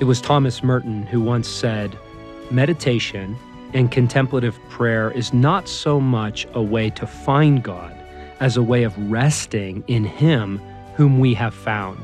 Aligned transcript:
It 0.00 0.06
was 0.06 0.22
Thomas 0.22 0.62
Merton 0.62 1.02
who 1.02 1.20
once 1.20 1.46
said, 1.46 1.94
Meditation 2.50 3.36
and 3.74 3.92
contemplative 3.92 4.58
prayer 4.70 5.10
is 5.10 5.34
not 5.34 5.68
so 5.68 6.00
much 6.00 6.46
a 6.54 6.62
way 6.62 6.88
to 6.88 7.06
find 7.06 7.62
God 7.62 7.94
as 8.40 8.56
a 8.56 8.62
way 8.62 8.84
of 8.84 8.96
resting 9.10 9.84
in 9.88 10.04
Him 10.04 10.58
whom 10.94 11.18
we 11.18 11.34
have 11.34 11.52
found, 11.52 11.98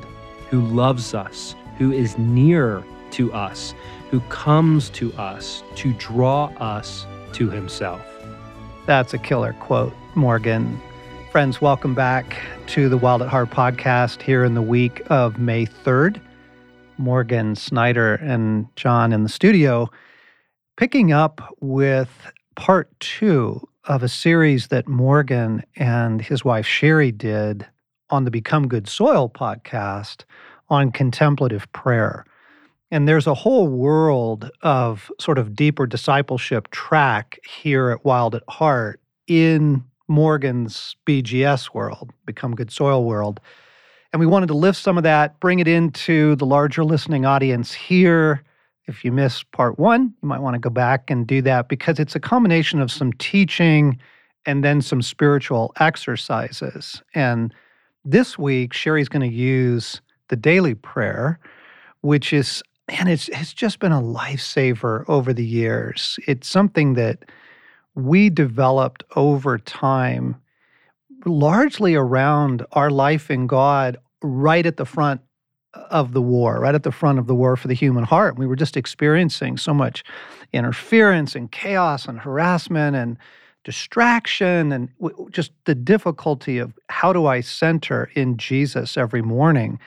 who 0.51 0.61
loves 0.61 1.15
us, 1.15 1.55
who 1.79 1.91
is 1.91 2.19
near 2.19 2.85
to 3.13 3.33
us, 3.33 3.73
who 4.11 4.21
comes 4.29 4.91
to 4.91 5.11
us 5.15 5.63
to 5.77 5.95
draw 5.95 6.53
us 6.61 7.07
to 7.33 7.49
Himself. 7.49 8.03
That's 8.85 9.15
a 9.15 9.19
killer 9.19 9.55
quote, 9.55 9.95
Morgan. 10.15 10.79
Friends, 11.31 11.63
welcome 11.63 11.95
back 11.95 12.37
to 12.67 12.91
the 12.91 12.99
Wild 12.99 13.23
at 13.23 13.29
Heart 13.29 13.49
podcast 13.53 14.21
here 14.21 14.45
in 14.45 14.53
the 14.53 14.61
week 14.61 15.01
of 15.09 15.39
May 15.39 15.65
3rd. 15.65 16.21
Morgan 16.99 17.55
Snyder 17.55 18.15
and 18.15 18.67
John 18.77 19.13
in 19.13 19.23
the 19.23 19.29
studio, 19.29 19.89
picking 20.77 21.13
up 21.13 21.55
with 21.61 22.31
part 22.55 22.89
two 23.01 23.67
of 23.85 24.03
a 24.03 24.09
series 24.09 24.69
that 24.69 24.89
Morgan 24.89 25.63
and 25.77 26.21
his 26.21 26.45
wife 26.45 26.67
Sherry 26.67 27.13
did 27.13 27.67
on 28.11 28.25
the 28.25 28.31
Become 28.31 28.69
Good 28.69 28.89
Soil 28.89 29.29
podcast 29.29 30.25
on 30.69 30.91
contemplative 30.91 31.71
prayer. 31.73 32.25
And 32.91 33.09
there's 33.09 33.27
a 33.27 33.35
whole 33.35 33.69
world 33.69 34.51
of 34.63 35.11
sort 35.21 35.39
of 35.39 35.55
deeper 35.55 35.87
discipleship 35.87 36.71
track 36.71 37.39
here 37.45 37.91
at 37.91 38.05
Wild 38.05 38.35
at 38.35 38.45
Heart 38.49 39.01
in 39.27 39.85
Morgan's 40.09 40.97
BGS 41.07 41.75
world, 41.75 42.13
Become 42.25 42.55
Good 42.55 42.71
Soil 42.71 43.05
world. 43.05 43.41
And 44.13 44.21
we 44.21 44.27
wanted 44.27 44.47
to 44.47 44.55
lift 44.55 44.79
some 44.79 44.97
of 44.97 45.05
that, 45.05 45.39
bring 45.41 45.59
it 45.59 45.69
into 45.69 46.37
the 46.37 46.47
larger 46.47 46.85
listening 46.85 47.27
audience 47.27 47.73
here. 47.73 48.43
If 48.87 49.05
you 49.05 49.13
missed 49.13 49.51
part 49.53 49.79
one, 49.79 50.15
you 50.23 50.29
might 50.29 50.41
want 50.41 50.55
to 50.55 50.61
go 50.61 50.71
back 50.71 51.11
and 51.11 51.27
do 51.27 51.43
that 51.43 51.69
because 51.69 51.99
it's 51.99 52.15
a 52.15 52.21
combination 52.21 52.81
of 52.81 52.91
some 52.91 53.13
teaching 53.15 53.99
and 54.47 54.63
then 54.63 54.81
some 54.81 55.03
spiritual 55.03 55.73
exercises. 55.81 57.03
And 57.15 57.53
this 58.05 58.39
week, 58.39 58.73
Sherry's 58.73 59.09
going 59.09 59.29
to 59.29 59.37
use 59.37 60.01
the 60.29 60.37
daily 60.37 60.75
prayer, 60.75 61.41
which 62.03 62.33
is, 62.33 62.63
and 62.89 63.09
it's, 63.09 63.29
it's 63.31 63.53
just 63.53 63.81
been 63.81 63.93
a 63.93 64.01
lifesaver 64.01 65.05
over 65.09 65.33
the 65.33 65.45
years. 65.45 66.17
It's 66.29 66.49
something 66.49 66.95
that 66.95 67.25
we 67.97 68.31
developed 68.31 69.03
over 69.17 69.59
time, 69.59 70.37
largely 71.25 71.95
around 71.95 72.65
our 72.73 72.91
life 72.91 73.31
in 73.31 73.47
God, 73.47 73.97
right 74.23 74.67
at 74.67 74.77
the 74.77 74.85
front 74.85 75.21
of 75.91 76.13
the 76.13 76.23
war, 76.23 76.61
right 76.61 76.75
at 76.75 76.83
the 76.83 76.93
front 76.93 77.19
of 77.19 77.27
the 77.27 77.35
war 77.35 77.57
for 77.57 77.69
the 77.69 77.75
human 77.75 78.05
heart. 78.05 78.39
We 78.39 78.47
were 78.47 78.57
just 78.57 78.77
experiencing 78.77 79.57
so 79.57 79.75
much 79.75 80.05
interference 80.53 81.35
and 81.35 81.51
chaos 81.51 82.07
and 82.07 82.19
harassment 82.19 82.97
and 82.97 83.19
distraction 83.65 84.73
and 84.73 84.89
just 85.31 85.53
the 85.65 85.75
difficulty 85.75 86.59
of 86.59 86.73
how 86.89 87.13
do 87.13 87.27
I 87.27 87.41
center 87.41 88.11
in 88.15 88.37
Jesus 88.37 88.97
every 88.97 89.23
morning. 89.23 89.79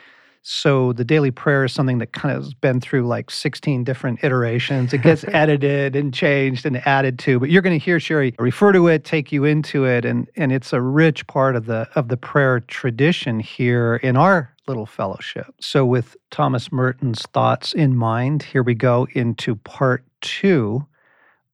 So 0.51 0.93
the 0.93 1.03
daily 1.03 1.29
prayer 1.29 1.65
is 1.65 1.73
something 1.73 1.99
that 1.99 2.13
kind 2.13 2.35
of 2.35 2.43
has 2.43 2.55
been 2.55 2.81
through 2.81 3.05
like 3.05 3.29
16 3.29 3.83
different 3.83 4.23
iterations. 4.23 4.93
It 4.93 5.03
gets 5.03 5.23
edited 5.27 5.95
and 5.95 6.11
changed 6.11 6.65
and 6.65 6.77
added 6.87 7.19
to, 7.19 7.39
but 7.39 7.51
you're 7.51 7.61
going 7.61 7.79
to 7.79 7.85
hear 7.85 7.99
Sherry 7.99 8.33
refer 8.39 8.71
to 8.71 8.87
it, 8.87 9.03
take 9.05 9.31
you 9.31 9.45
into 9.45 9.85
it, 9.85 10.05
and 10.05 10.27
and 10.35 10.51
it's 10.51 10.73
a 10.73 10.81
rich 10.81 11.27
part 11.27 11.55
of 11.55 11.67
the 11.67 11.87
of 11.93 12.07
the 12.07 12.17
prayer 12.17 12.61
tradition 12.61 13.39
here 13.39 13.97
in 13.97 14.17
our 14.17 14.51
little 14.67 14.87
fellowship. 14.87 15.53
So 15.61 15.85
with 15.85 16.17
Thomas 16.31 16.71
Merton's 16.71 17.21
thoughts 17.27 17.71
in 17.73 17.95
mind, 17.95 18.41
here 18.41 18.63
we 18.63 18.73
go 18.73 19.07
into 19.13 19.55
part 19.55 20.03
two 20.21 20.83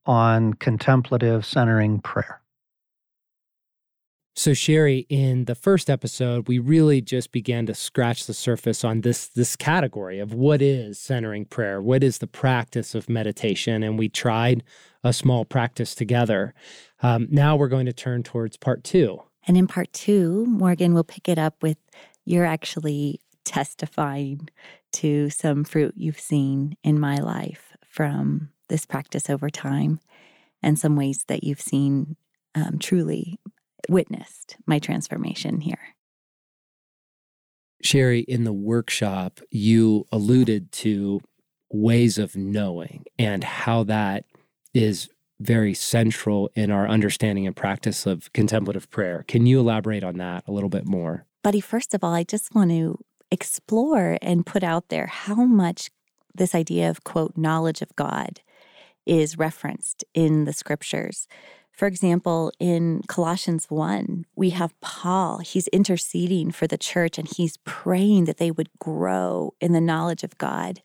on 0.06 0.54
contemplative 0.54 1.44
centering 1.44 2.00
prayer. 2.00 2.40
So 4.38 4.52
Sherry, 4.52 5.06
in 5.08 5.46
the 5.46 5.54
first 5.54 5.88
episode, 5.88 6.46
we 6.46 6.58
really 6.58 7.00
just 7.00 7.32
began 7.32 7.64
to 7.66 7.74
scratch 7.74 8.26
the 8.26 8.34
surface 8.34 8.84
on 8.84 9.00
this 9.00 9.28
this 9.28 9.56
category 9.56 10.18
of 10.18 10.34
what 10.34 10.60
is 10.60 10.98
centering 10.98 11.46
prayer, 11.46 11.80
what 11.80 12.04
is 12.04 12.18
the 12.18 12.26
practice 12.26 12.94
of 12.94 13.08
meditation, 13.08 13.82
and 13.82 13.98
we 13.98 14.10
tried 14.10 14.62
a 15.02 15.14
small 15.14 15.46
practice 15.46 15.94
together. 15.94 16.52
Um, 17.02 17.28
now 17.30 17.56
we're 17.56 17.68
going 17.68 17.86
to 17.86 17.94
turn 17.94 18.22
towards 18.22 18.58
part 18.58 18.84
two. 18.84 19.22
And 19.48 19.56
in 19.56 19.66
part 19.66 19.90
two, 19.94 20.44
Morgan 20.44 20.92
will 20.92 21.04
pick 21.04 21.30
it 21.30 21.38
up 21.38 21.62
with 21.62 21.78
you're 22.26 22.44
actually 22.44 23.20
testifying 23.44 24.50
to 24.92 25.30
some 25.30 25.64
fruit 25.64 25.94
you've 25.96 26.20
seen 26.20 26.76
in 26.84 27.00
my 27.00 27.16
life 27.16 27.74
from 27.88 28.50
this 28.68 28.84
practice 28.84 29.30
over 29.30 29.48
time, 29.48 29.98
and 30.62 30.78
some 30.78 30.94
ways 30.94 31.24
that 31.28 31.42
you've 31.42 31.60
seen 31.62 32.16
um, 32.54 32.78
truly 32.78 33.38
witnessed 33.88 34.56
my 34.66 34.78
transformation 34.78 35.60
here. 35.60 35.94
Sherry, 37.82 38.20
in 38.20 38.44
the 38.44 38.52
workshop, 38.52 39.40
you 39.50 40.06
alluded 40.10 40.72
to 40.72 41.20
ways 41.70 42.18
of 42.18 42.36
knowing 42.36 43.04
and 43.18 43.44
how 43.44 43.84
that 43.84 44.24
is 44.72 45.08
very 45.40 45.74
central 45.74 46.50
in 46.54 46.70
our 46.70 46.88
understanding 46.88 47.46
and 47.46 47.54
practice 47.54 48.06
of 48.06 48.32
contemplative 48.32 48.90
prayer. 48.90 49.24
Can 49.28 49.46
you 49.46 49.60
elaborate 49.60 50.02
on 50.02 50.16
that 50.16 50.44
a 50.46 50.52
little 50.52 50.70
bit 50.70 50.86
more? 50.86 51.26
Buddy, 51.42 51.60
first 51.60 51.92
of 51.92 52.02
all, 52.02 52.14
I 52.14 52.24
just 52.24 52.54
want 52.54 52.70
to 52.70 52.98
explore 53.30 54.16
and 54.22 54.46
put 54.46 54.64
out 54.64 54.88
there 54.88 55.06
how 55.06 55.44
much 55.44 55.90
this 56.34 56.54
idea 56.54 56.88
of, 56.88 57.04
quote, 57.04 57.36
knowledge 57.36 57.82
of 57.82 57.94
God 57.96 58.40
is 59.04 59.38
referenced 59.38 60.04
in 60.14 60.44
the 60.44 60.52
scriptures. 60.52 61.28
For 61.76 61.86
example, 61.86 62.50
in 62.58 63.02
Colossians 63.06 63.66
1, 63.68 64.24
we 64.34 64.50
have 64.50 64.80
Paul. 64.80 65.40
He's 65.40 65.68
interceding 65.68 66.50
for 66.50 66.66
the 66.66 66.78
church 66.78 67.18
and 67.18 67.28
he's 67.28 67.58
praying 67.58 68.24
that 68.24 68.38
they 68.38 68.50
would 68.50 68.70
grow 68.78 69.52
in 69.60 69.72
the 69.72 69.80
knowledge 69.80 70.24
of 70.24 70.38
God. 70.38 70.80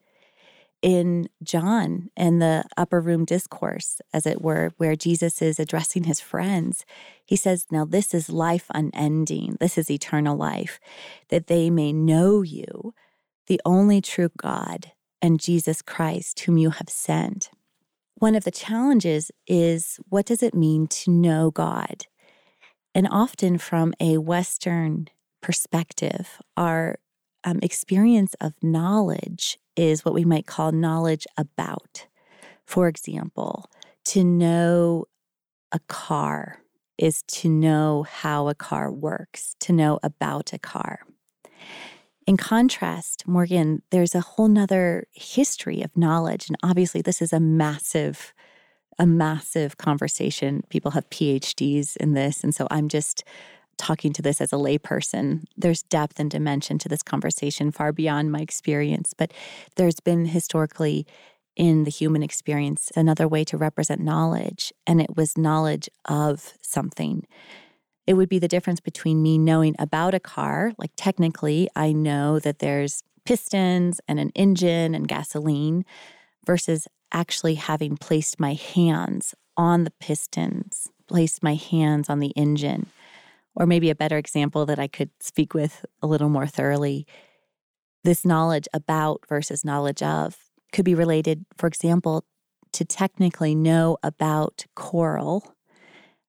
In 0.81 1.29
John 1.41 2.09
and 2.17 2.41
the 2.41 2.65
upper 2.75 2.99
room 2.99 3.23
discourse, 3.23 4.01
as 4.13 4.25
it 4.25 4.41
were, 4.41 4.71
where 4.77 4.97
Jesus 4.97 5.41
is 5.41 5.59
addressing 5.59 6.03
his 6.03 6.19
friends, 6.19 6.85
he 7.25 7.37
says, 7.37 7.67
Now 7.71 7.85
this 7.85 8.13
is 8.13 8.29
life 8.29 8.65
unending. 8.73 9.57
This 9.61 9.77
is 9.77 9.89
eternal 9.89 10.35
life, 10.35 10.79
that 11.29 11.47
they 11.47 11.69
may 11.69 11.93
know 11.93 12.41
you, 12.41 12.93
the 13.47 13.61
only 13.63 14.01
true 14.01 14.31
God, 14.35 14.91
and 15.21 15.39
Jesus 15.39 15.81
Christ, 15.81 16.41
whom 16.41 16.57
you 16.57 16.71
have 16.71 16.89
sent. 16.89 17.49
One 18.21 18.35
of 18.35 18.43
the 18.43 18.51
challenges 18.51 19.31
is 19.47 19.99
what 20.07 20.27
does 20.27 20.43
it 20.43 20.53
mean 20.53 20.85
to 20.89 21.09
know 21.09 21.49
God? 21.49 22.05
And 22.93 23.07
often, 23.09 23.57
from 23.57 23.95
a 23.99 24.19
Western 24.19 25.07
perspective, 25.41 26.39
our 26.55 26.99
um, 27.43 27.57
experience 27.63 28.35
of 28.39 28.53
knowledge 28.61 29.57
is 29.75 30.05
what 30.05 30.13
we 30.13 30.23
might 30.23 30.45
call 30.45 30.71
knowledge 30.71 31.25
about. 31.35 32.05
For 32.63 32.87
example, 32.87 33.71
to 34.05 34.23
know 34.23 35.05
a 35.71 35.79
car 35.87 36.59
is 36.99 37.23
to 37.23 37.49
know 37.49 38.03
how 38.03 38.49
a 38.49 38.53
car 38.53 38.91
works, 38.91 39.55
to 39.61 39.73
know 39.73 39.97
about 40.03 40.53
a 40.53 40.59
car. 40.59 40.99
In 42.31 42.37
contrast, 42.37 43.27
Morgan, 43.27 43.81
there's 43.89 44.15
a 44.15 44.21
whole 44.21 44.47
nother 44.47 45.05
history 45.11 45.81
of 45.81 45.97
knowledge. 45.97 46.47
And 46.47 46.55
obviously, 46.63 47.01
this 47.01 47.21
is 47.21 47.33
a 47.33 47.41
massive, 47.41 48.33
a 48.97 49.05
massive 49.05 49.77
conversation. 49.77 50.63
People 50.69 50.91
have 50.91 51.09
PhDs 51.09 51.97
in 51.97 52.13
this. 52.13 52.41
And 52.41 52.55
so 52.55 52.69
I'm 52.71 52.87
just 52.87 53.25
talking 53.75 54.13
to 54.13 54.21
this 54.21 54.39
as 54.39 54.53
a 54.53 54.55
layperson. 54.55 55.43
There's 55.57 55.83
depth 55.83 56.21
and 56.21 56.31
dimension 56.31 56.77
to 56.77 56.87
this 56.87 57.03
conversation 57.03 57.69
far 57.69 57.91
beyond 57.91 58.31
my 58.31 58.39
experience. 58.39 59.13
But 59.13 59.33
there's 59.75 59.99
been 59.99 60.27
historically 60.27 61.05
in 61.57 61.83
the 61.83 61.91
human 61.91 62.23
experience 62.23 62.93
another 62.95 63.27
way 63.27 63.43
to 63.43 63.57
represent 63.57 63.99
knowledge, 63.99 64.71
and 64.87 65.01
it 65.01 65.17
was 65.17 65.37
knowledge 65.37 65.89
of 66.05 66.53
something. 66.61 67.27
It 68.11 68.15
would 68.15 68.27
be 68.27 68.39
the 68.39 68.49
difference 68.49 68.81
between 68.81 69.23
me 69.23 69.37
knowing 69.37 69.73
about 69.79 70.13
a 70.13 70.19
car, 70.19 70.73
like 70.77 70.91
technically, 70.97 71.69
I 71.77 71.93
know 71.93 72.39
that 72.39 72.59
there's 72.59 73.03
pistons 73.23 74.01
and 74.05 74.19
an 74.19 74.31
engine 74.35 74.93
and 74.93 75.07
gasoline, 75.07 75.85
versus 76.45 76.89
actually 77.13 77.55
having 77.55 77.95
placed 77.95 78.37
my 78.37 78.53
hands 78.53 79.33
on 79.55 79.85
the 79.85 79.93
pistons, 80.01 80.89
placed 81.07 81.41
my 81.41 81.55
hands 81.55 82.09
on 82.09 82.19
the 82.19 82.31
engine. 82.31 82.87
Or 83.55 83.65
maybe 83.65 83.89
a 83.89 83.95
better 83.95 84.17
example 84.17 84.65
that 84.65 84.77
I 84.77 84.89
could 84.89 85.11
speak 85.21 85.53
with 85.53 85.85
a 86.01 86.07
little 86.07 86.27
more 86.27 86.47
thoroughly 86.47 87.07
this 88.03 88.25
knowledge 88.25 88.67
about 88.73 89.23
versus 89.29 89.63
knowledge 89.63 90.03
of 90.03 90.35
could 90.73 90.83
be 90.83 90.95
related, 90.95 91.45
for 91.55 91.67
example, 91.67 92.25
to 92.73 92.83
technically 92.83 93.55
know 93.55 93.97
about 94.03 94.65
coral 94.75 95.55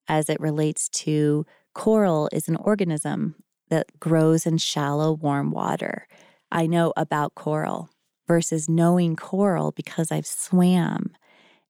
as 0.06 0.28
it 0.28 0.38
relates 0.38 0.88
to 0.88 1.44
Coral 1.74 2.28
is 2.32 2.48
an 2.48 2.56
organism 2.56 3.36
that 3.68 3.86
grows 3.98 4.46
in 4.46 4.58
shallow, 4.58 5.12
warm 5.12 5.50
water. 5.50 6.06
I 6.50 6.66
know 6.66 6.92
about 6.96 7.34
coral. 7.34 7.88
versus 8.26 8.68
knowing 8.68 9.16
coral 9.16 9.72
because 9.72 10.12
I've 10.12 10.26
swam 10.26 11.10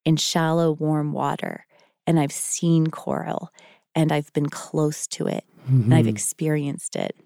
in 0.04 0.16
shallow, 0.16 0.72
warm 0.72 1.12
water 1.12 1.66
and 2.06 2.20
I've 2.20 2.32
seen 2.32 2.88
coral 2.88 3.50
and 3.94 4.12
I've 4.12 4.32
been 4.32 4.48
close 4.48 5.06
to 5.08 5.26
it 5.26 5.44
mm-hmm. 5.64 5.84
and 5.84 5.94
I've 5.94 6.06
mm-hmm. 6.06 6.10
experienced 6.10 6.96
it. 6.96 7.16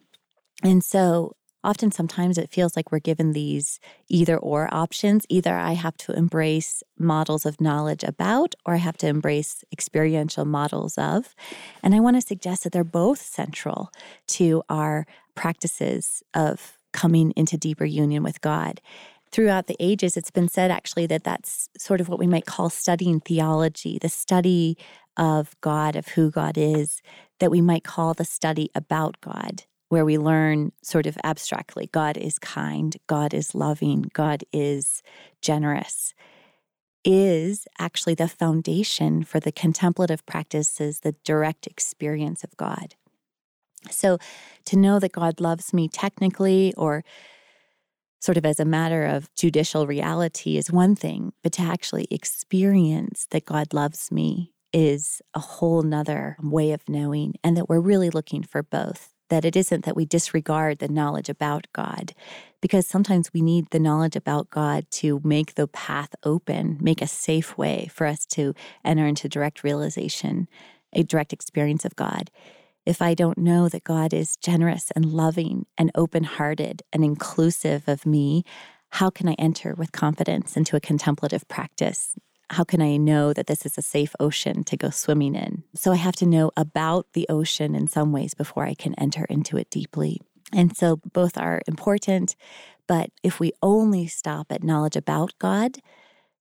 And 0.62 0.82
so 0.82 1.34
often 1.66 1.90
sometimes 1.90 2.38
it 2.38 2.48
feels 2.48 2.76
like 2.76 2.92
we're 2.92 3.00
given 3.00 3.32
these 3.32 3.80
either 4.08 4.38
or 4.38 4.72
options. 4.72 5.26
Either 5.28 5.56
I 5.56 5.72
have 5.72 5.96
to 5.98 6.12
embrace 6.12 6.84
models 6.96 7.44
of 7.44 7.60
knowledge 7.60 8.04
about, 8.04 8.54
or 8.64 8.74
I 8.74 8.78
have 8.78 8.96
to 8.98 9.08
embrace 9.08 9.64
experiential 9.72 10.44
models 10.44 10.96
of. 10.96 11.34
And 11.82 11.92
I 11.92 12.00
want 12.00 12.16
to 12.16 12.20
suggest 12.20 12.62
that 12.62 12.72
they're 12.72 12.84
both 12.84 13.20
central 13.20 13.90
to 14.28 14.62
our 14.68 15.06
practices 15.34 16.22
of 16.34 16.78
coming 16.92 17.32
into 17.36 17.58
deeper 17.58 17.84
union 17.84 18.22
with 18.22 18.40
God. 18.40 18.80
Throughout 19.32 19.66
the 19.66 19.76
ages, 19.80 20.16
it's 20.16 20.30
been 20.30 20.48
said 20.48 20.70
actually 20.70 21.06
that 21.06 21.24
that's 21.24 21.68
sort 21.76 22.00
of 22.00 22.08
what 22.08 22.20
we 22.20 22.28
might 22.28 22.46
call 22.46 22.70
studying 22.70 23.18
theology, 23.18 23.98
the 23.98 24.08
study 24.08 24.78
of 25.16 25.56
God, 25.60 25.96
of 25.96 26.08
who 26.08 26.30
God 26.30 26.56
is, 26.56 27.02
that 27.40 27.50
we 27.50 27.60
might 27.60 27.82
call 27.82 28.14
the 28.14 28.24
study 28.24 28.70
about 28.72 29.20
God 29.20 29.64
where 29.88 30.04
we 30.04 30.18
learn 30.18 30.72
sort 30.82 31.06
of 31.06 31.16
abstractly 31.22 31.88
God 31.92 32.16
is 32.16 32.38
kind, 32.38 32.96
God 33.06 33.32
is 33.32 33.54
loving, 33.54 34.10
God 34.12 34.44
is 34.52 35.02
generous, 35.40 36.12
is 37.04 37.68
actually 37.78 38.14
the 38.14 38.28
foundation 38.28 39.22
for 39.22 39.38
the 39.38 39.52
contemplative 39.52 40.26
practices, 40.26 41.00
the 41.00 41.14
direct 41.24 41.66
experience 41.66 42.42
of 42.42 42.56
God. 42.56 42.96
So 43.90 44.18
to 44.64 44.76
know 44.76 44.98
that 44.98 45.12
God 45.12 45.40
loves 45.40 45.72
me 45.72 45.88
technically 45.88 46.74
or 46.76 47.04
sort 48.20 48.36
of 48.36 48.44
as 48.44 48.58
a 48.58 48.64
matter 48.64 49.04
of 49.04 49.32
judicial 49.36 49.86
reality 49.86 50.56
is 50.56 50.72
one 50.72 50.96
thing, 50.96 51.32
but 51.44 51.52
to 51.52 51.62
actually 51.62 52.08
experience 52.10 53.26
that 53.30 53.44
God 53.44 53.72
loves 53.72 54.10
me 54.10 54.52
is 54.72 55.22
a 55.34 55.38
whole 55.38 55.82
nother 55.82 56.36
way 56.42 56.72
of 56.72 56.88
knowing, 56.88 57.34
and 57.44 57.56
that 57.56 57.68
we're 57.68 57.78
really 57.78 58.10
looking 58.10 58.42
for 58.42 58.64
both 58.64 59.14
that 59.28 59.44
it 59.44 59.56
isn't 59.56 59.84
that 59.84 59.96
we 59.96 60.04
disregard 60.04 60.78
the 60.78 60.88
knowledge 60.88 61.28
about 61.28 61.66
God, 61.72 62.14
because 62.60 62.86
sometimes 62.86 63.32
we 63.32 63.42
need 63.42 63.70
the 63.70 63.80
knowledge 63.80 64.16
about 64.16 64.50
God 64.50 64.86
to 64.92 65.20
make 65.24 65.54
the 65.54 65.66
path 65.68 66.14
open, 66.22 66.78
make 66.80 67.02
a 67.02 67.06
safe 67.06 67.56
way 67.58 67.88
for 67.92 68.06
us 68.06 68.24
to 68.26 68.54
enter 68.84 69.06
into 69.06 69.28
direct 69.28 69.64
realization, 69.64 70.48
a 70.92 71.02
direct 71.02 71.32
experience 71.32 71.84
of 71.84 71.96
God. 71.96 72.30
If 72.84 73.02
I 73.02 73.14
don't 73.14 73.38
know 73.38 73.68
that 73.68 73.82
God 73.82 74.14
is 74.14 74.36
generous 74.36 74.92
and 74.94 75.06
loving 75.06 75.66
and 75.76 75.90
open 75.96 76.22
hearted 76.22 76.82
and 76.92 77.04
inclusive 77.04 77.88
of 77.88 78.06
me, 78.06 78.44
how 78.90 79.10
can 79.10 79.28
I 79.28 79.34
enter 79.34 79.74
with 79.74 79.90
confidence 79.90 80.56
into 80.56 80.76
a 80.76 80.80
contemplative 80.80 81.48
practice? 81.48 82.14
How 82.50 82.64
can 82.64 82.80
I 82.80 82.96
know 82.96 83.32
that 83.32 83.46
this 83.46 83.66
is 83.66 83.76
a 83.76 83.82
safe 83.82 84.14
ocean 84.20 84.64
to 84.64 84.76
go 84.76 84.90
swimming 84.90 85.34
in? 85.34 85.64
So 85.74 85.92
I 85.92 85.96
have 85.96 86.16
to 86.16 86.26
know 86.26 86.52
about 86.56 87.06
the 87.12 87.26
ocean 87.28 87.74
in 87.74 87.86
some 87.86 88.12
ways 88.12 88.34
before 88.34 88.64
I 88.64 88.74
can 88.74 88.94
enter 88.94 89.24
into 89.24 89.56
it 89.56 89.70
deeply. 89.70 90.20
And 90.52 90.76
so 90.76 91.00
both 91.12 91.36
are 91.36 91.62
important, 91.66 92.36
but 92.86 93.10
if 93.22 93.40
we 93.40 93.52
only 93.62 94.06
stop 94.06 94.46
at 94.50 94.62
knowledge 94.62 94.96
about 94.96 95.32
God, 95.40 95.78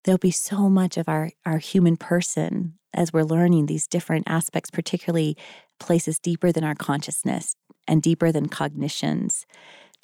there'll 0.03 0.19
be 0.19 0.31
so 0.31 0.69
much 0.69 0.97
of 0.97 1.09
our, 1.09 1.31
our 1.45 1.57
human 1.57 1.97
person 1.97 2.77
as 2.93 3.11
we're 3.11 3.23
learning 3.23 3.65
these 3.65 3.87
different 3.87 4.25
aspects, 4.27 4.69
particularly 4.69 5.35
places 5.79 6.19
deeper 6.19 6.51
than 6.51 6.63
our 6.63 6.75
consciousness 6.75 7.55
and 7.87 8.01
deeper 8.01 8.31
than 8.31 8.47
cognitions 8.47 9.45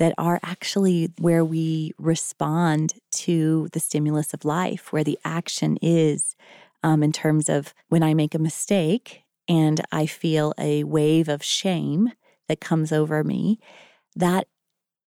that 0.02 0.16
are 0.18 0.40
actually 0.42 1.14
where 1.20 1.46
we 1.46 1.92
respond 2.00 2.96
to 3.12 3.70
the 3.72 3.80
stimulus 3.80 4.34
of 4.34 4.44
life, 4.44 4.92
where 4.92 5.04
the 5.04 5.20
action 5.24 5.78
is 5.80 6.36
um, 6.82 7.04
in 7.04 7.12
terms 7.12 7.48
of 7.48 7.76
when 7.90 8.02
I 8.02 8.16
make 8.16 8.34
a 8.34 8.40
mistake 8.40 9.22
and 9.48 9.80
I 9.92 10.08
feel 10.08 10.56
a 10.58 10.84
wave 10.86 11.30
of 11.30 11.44
shame 11.44 12.14
that 12.48 12.60
comes 12.60 12.92
over 12.92 13.24
me, 13.24 13.60
that 14.16 14.48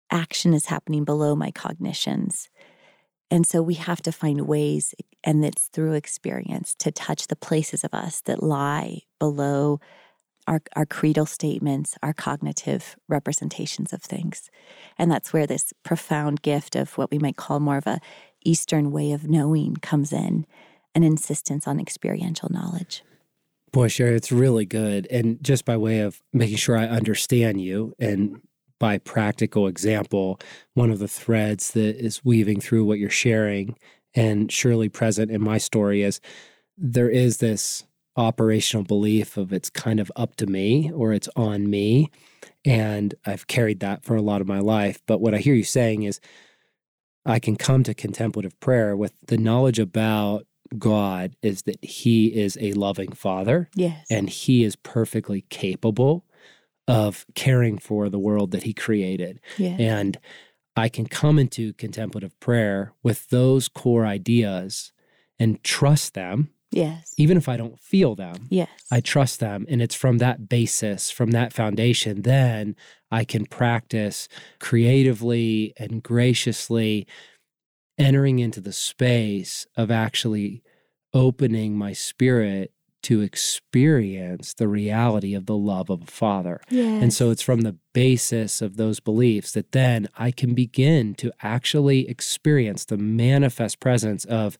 action 0.09 0.55
is 0.55 0.65
happening 0.65 1.03
below 1.03 1.35
my 1.35 1.51
cognitions. 1.51 2.49
And 3.29 3.45
so 3.45 3.61
we 3.61 3.75
have 3.75 4.01
to 4.01 4.11
find 4.11 4.47
ways, 4.47 4.95
and 5.23 5.45
it's 5.45 5.67
through 5.67 5.93
experience, 5.93 6.73
to 6.79 6.91
touch 6.91 7.27
the 7.27 7.35
places 7.35 7.83
of 7.83 7.93
us 7.93 8.21
that 8.21 8.41
lie 8.41 9.01
below 9.19 9.81
our, 10.49 10.61
our 10.75 10.85
creedal 10.85 11.27
statements, 11.27 11.95
our 12.01 12.11
cognitive 12.11 12.97
representations 13.07 13.93
of 13.93 14.01
things. 14.01 14.49
And 14.97 15.11
that's 15.11 15.31
where 15.31 15.45
this 15.45 15.73
profound 15.83 16.41
gift 16.41 16.75
of 16.75 16.97
what 16.97 17.11
we 17.11 17.19
might 17.19 17.37
call 17.37 17.59
more 17.59 17.77
of 17.77 17.85
a 17.85 18.01
Eastern 18.43 18.91
way 18.91 19.11
of 19.11 19.29
knowing 19.29 19.75
comes 19.75 20.11
in, 20.11 20.47
an 20.95 21.03
insistence 21.03 21.67
on 21.67 21.79
experiential 21.79 22.49
knowledge. 22.51 23.03
Boy, 23.71 23.89
Sherry, 23.89 24.15
it's 24.15 24.31
really 24.31 24.65
good. 24.65 25.05
And 25.11 25.41
just 25.43 25.65
by 25.65 25.77
way 25.77 25.99
of 25.99 26.21
making 26.33 26.57
sure 26.57 26.75
I 26.75 26.87
understand 26.87 27.61
you 27.61 27.93
and 27.99 28.41
by 28.79 28.97
practical 28.97 29.67
example, 29.67 30.39
one 30.73 30.89
of 30.89 30.97
the 30.97 31.07
threads 31.07 31.71
that 31.71 32.03
is 32.03 32.25
weaving 32.25 32.59
through 32.59 32.85
what 32.85 32.97
you're 32.97 33.09
sharing 33.11 33.77
and 34.15 34.51
surely 34.51 34.89
present 34.89 35.29
in 35.29 35.43
my 35.43 35.59
story 35.59 36.01
is 36.01 36.19
there 36.75 37.09
is 37.09 37.37
this 37.37 37.83
operational 38.19 38.83
belief 38.83 39.37
of 39.37 39.53
it's 39.53 39.69
kind 39.69 39.99
of 39.99 40.11
up 40.15 40.35
to 40.35 40.45
me 40.45 40.91
or 40.91 41.13
it's 41.13 41.29
on 41.35 41.69
me. 41.69 42.11
And 42.65 43.15
I've 43.25 43.47
carried 43.47 43.79
that 43.79 44.03
for 44.03 44.15
a 44.15 44.21
lot 44.21 44.41
of 44.41 44.47
my 44.47 44.59
life. 44.59 45.01
But 45.07 45.21
what 45.21 45.33
I 45.33 45.37
hear 45.37 45.55
you 45.55 45.63
saying 45.63 46.03
is 46.03 46.19
I 47.25 47.39
can 47.39 47.55
come 47.55 47.83
to 47.83 47.93
contemplative 47.93 48.59
prayer 48.59 48.95
with 48.95 49.13
the 49.25 49.37
knowledge 49.37 49.79
about 49.79 50.45
God 50.77 51.35
is 51.41 51.63
that 51.63 51.83
He 51.83 52.27
is 52.27 52.57
a 52.59 52.73
loving 52.73 53.13
Father. 53.13 53.69
Yes. 53.73 54.05
And 54.11 54.29
He 54.29 54.63
is 54.65 54.75
perfectly 54.75 55.45
capable 55.49 56.25
of 56.87 57.25
caring 57.35 57.77
for 57.77 58.09
the 58.09 58.19
world 58.19 58.51
that 58.51 58.63
He 58.63 58.73
created. 58.73 59.39
Yes. 59.57 59.79
And 59.79 60.19
I 60.75 60.89
can 60.89 61.07
come 61.07 61.39
into 61.39 61.73
contemplative 61.73 62.37
prayer 62.39 62.93
with 63.01 63.29
those 63.29 63.69
core 63.69 64.05
ideas 64.05 64.91
and 65.39 65.63
trust 65.63 66.13
them 66.13 66.49
Yes. 66.71 67.13
Even 67.17 67.37
if 67.37 67.49
I 67.49 67.57
don't 67.57 67.79
feel 67.79 68.15
them. 68.15 68.47
Yes. 68.49 68.69
I 68.91 69.01
trust 69.01 69.39
them. 69.39 69.65
And 69.69 69.81
it's 69.81 69.95
from 69.95 70.19
that 70.19 70.47
basis, 70.49 71.09
from 71.09 71.31
that 71.31 71.53
foundation, 71.53 72.21
then 72.21 72.75
I 73.11 73.23
can 73.23 73.45
practice 73.45 74.27
creatively 74.59 75.73
and 75.77 76.03
graciously 76.03 77.07
entering 77.97 78.39
into 78.39 78.61
the 78.61 78.73
space 78.73 79.65
of 79.75 79.91
actually 79.91 80.63
opening 81.13 81.75
my 81.75 81.93
spirit 81.93 82.71
to 83.01 83.21
experience 83.21 84.53
the 84.53 84.67
reality 84.67 85.33
of 85.33 85.45
the 85.45 85.55
love 85.55 85.89
of 85.89 86.03
a 86.03 86.05
father. 86.05 86.61
Yes. 86.69 87.01
And 87.01 87.13
so 87.13 87.31
it's 87.31 87.41
from 87.41 87.61
the 87.61 87.77
basis 87.93 88.61
of 88.61 88.77
those 88.77 88.99
beliefs 88.99 89.53
that 89.53 89.71
then 89.71 90.09
I 90.17 90.31
can 90.31 90.53
begin 90.53 91.15
to 91.15 91.31
actually 91.41 92.09
experience 92.09 92.85
the 92.85 92.97
manifest 92.97 93.79
presence 93.79 94.25
of 94.25 94.57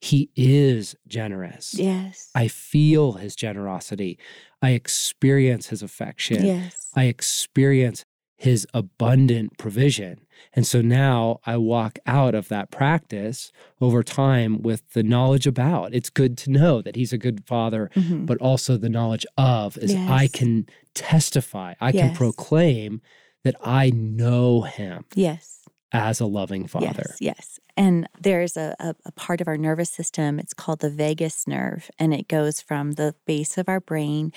he 0.00 0.30
is 0.36 0.94
generous. 1.06 1.74
Yes. 1.74 2.30
I 2.34 2.48
feel 2.48 3.12
his 3.12 3.34
generosity. 3.34 4.18
I 4.62 4.70
experience 4.70 5.68
his 5.68 5.82
affection. 5.82 6.44
Yes. 6.44 6.90
I 6.94 7.04
experience 7.04 8.04
his 8.36 8.66
abundant 8.72 9.58
provision. 9.58 10.20
And 10.52 10.64
so 10.64 10.80
now 10.80 11.40
I 11.44 11.56
walk 11.56 11.98
out 12.06 12.36
of 12.36 12.46
that 12.48 12.70
practice 12.70 13.50
over 13.80 14.04
time 14.04 14.62
with 14.62 14.92
the 14.92 15.02
knowledge 15.02 15.46
about. 15.46 15.92
It's 15.92 16.08
good 16.08 16.38
to 16.38 16.50
know 16.50 16.80
that 16.80 16.94
he's 16.94 17.12
a 17.12 17.18
good 17.18 17.44
father, 17.44 17.90
mm-hmm. 17.96 18.26
but 18.26 18.38
also 18.38 18.76
the 18.76 18.88
knowledge 18.88 19.26
of 19.36 19.76
is 19.78 19.92
yes. 19.92 20.08
I 20.08 20.28
can 20.28 20.66
testify, 20.94 21.74
I 21.80 21.90
yes. 21.90 22.06
can 22.06 22.16
proclaim 22.16 23.00
that 23.42 23.56
I 23.60 23.90
know 23.90 24.62
him. 24.62 25.04
Yes. 25.14 25.56
As 25.90 26.20
a 26.20 26.26
loving 26.26 26.66
father. 26.66 27.16
Yes, 27.18 27.20
yes. 27.20 27.60
And 27.78 28.08
there's 28.20 28.56
a, 28.56 28.74
a, 28.80 28.96
a, 29.04 29.12
part 29.12 29.40
of 29.40 29.46
our 29.46 29.56
nervous 29.56 29.88
system, 29.88 30.40
it's 30.40 30.52
called 30.52 30.80
the 30.80 30.90
vagus 30.90 31.46
nerve, 31.46 31.88
and 31.96 32.12
it 32.12 32.26
goes 32.26 32.60
from 32.60 32.92
the 32.92 33.14
base 33.24 33.56
of 33.56 33.68
our 33.68 33.78
brain, 33.78 34.32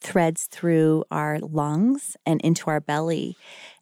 threads 0.00 0.46
through 0.46 1.04
our 1.08 1.38
lungs 1.38 2.16
and 2.26 2.40
into 2.40 2.68
our 2.68 2.80
belly. 2.80 3.36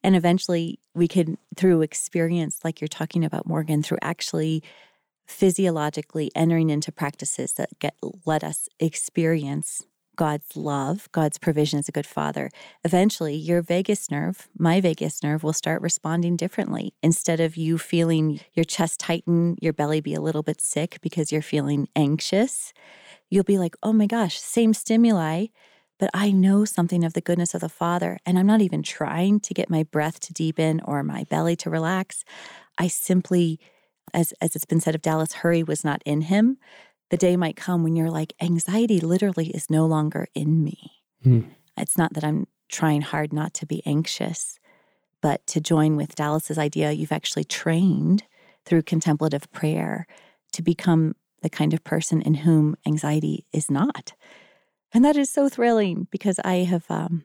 And 0.04 0.14
eventually, 0.14 0.78
we 0.94 1.08
can, 1.08 1.38
through 1.56 1.80
experience, 1.80 2.58
like 2.64 2.82
you're 2.82 2.88
talking 2.88 3.24
about, 3.24 3.46
Morgan, 3.46 3.82
through 3.82 3.98
actually 4.02 4.62
physiologically 5.26 6.30
entering 6.34 6.68
into 6.68 6.92
practices 6.92 7.54
that 7.54 7.78
get 7.78 7.94
let 8.26 8.44
us 8.44 8.68
experience 8.78 9.86
God's 10.18 10.56
love, 10.56 11.08
God's 11.12 11.38
provision 11.38 11.78
as 11.78 11.88
a 11.88 11.92
good 11.92 12.04
father, 12.04 12.50
eventually 12.82 13.36
your 13.36 13.62
vagus 13.62 14.10
nerve, 14.10 14.48
my 14.58 14.80
vagus 14.80 15.22
nerve, 15.22 15.44
will 15.44 15.52
start 15.52 15.80
responding 15.80 16.36
differently. 16.36 16.92
Instead 17.04 17.38
of 17.38 17.56
you 17.56 17.78
feeling 17.78 18.40
your 18.52 18.64
chest 18.64 18.98
tighten, 18.98 19.56
your 19.62 19.72
belly 19.72 20.00
be 20.00 20.14
a 20.14 20.20
little 20.20 20.42
bit 20.42 20.60
sick 20.60 20.98
because 21.02 21.30
you're 21.30 21.40
feeling 21.40 21.86
anxious, 21.94 22.72
you'll 23.30 23.44
be 23.44 23.58
like, 23.58 23.76
oh 23.84 23.92
my 23.92 24.06
gosh, 24.06 24.40
same 24.40 24.74
stimuli, 24.74 25.46
but 26.00 26.10
I 26.12 26.32
know 26.32 26.64
something 26.64 27.04
of 27.04 27.12
the 27.12 27.20
goodness 27.20 27.54
of 27.54 27.60
the 27.60 27.68
Father, 27.68 28.18
and 28.26 28.40
I'm 28.40 28.46
not 28.46 28.60
even 28.60 28.82
trying 28.82 29.38
to 29.38 29.54
get 29.54 29.70
my 29.70 29.84
breath 29.84 30.18
to 30.20 30.32
deepen 30.32 30.80
or 30.84 31.04
my 31.04 31.26
belly 31.30 31.54
to 31.56 31.70
relax. 31.70 32.24
I 32.76 32.88
simply 32.88 33.60
as, 34.14 34.32
as 34.40 34.56
it's 34.56 34.64
been 34.64 34.80
said 34.80 34.94
of 34.94 35.02
Dallas, 35.02 35.34
hurry 35.34 35.62
was 35.62 35.84
not 35.84 36.02
in 36.04 36.22
him. 36.22 36.58
The 37.10 37.16
day 37.16 37.36
might 37.36 37.56
come 37.56 37.82
when 37.82 37.96
you're 37.96 38.10
like, 38.10 38.34
anxiety 38.40 39.00
literally 39.00 39.48
is 39.48 39.70
no 39.70 39.86
longer 39.86 40.28
in 40.34 40.62
me. 40.62 40.92
Hmm. 41.22 41.40
It's 41.76 41.96
not 41.96 42.14
that 42.14 42.24
I'm 42.24 42.46
trying 42.68 43.02
hard 43.02 43.32
not 43.32 43.54
to 43.54 43.66
be 43.66 43.82
anxious, 43.86 44.58
but 45.22 45.46
to 45.48 45.60
join 45.60 45.96
with 45.96 46.14
Dallas's 46.14 46.58
idea, 46.58 46.92
you've 46.92 47.12
actually 47.12 47.44
trained 47.44 48.24
through 48.64 48.82
contemplative 48.82 49.50
prayer 49.52 50.06
to 50.52 50.62
become 50.62 51.14
the 51.42 51.48
kind 51.48 51.72
of 51.72 51.84
person 51.84 52.20
in 52.20 52.34
whom 52.34 52.76
anxiety 52.86 53.46
is 53.52 53.70
not. 53.70 54.12
And 54.92 55.04
that 55.04 55.16
is 55.16 55.30
so 55.30 55.48
thrilling 55.48 56.08
because 56.10 56.38
I 56.44 56.56
have 56.56 56.84
um, 56.90 57.24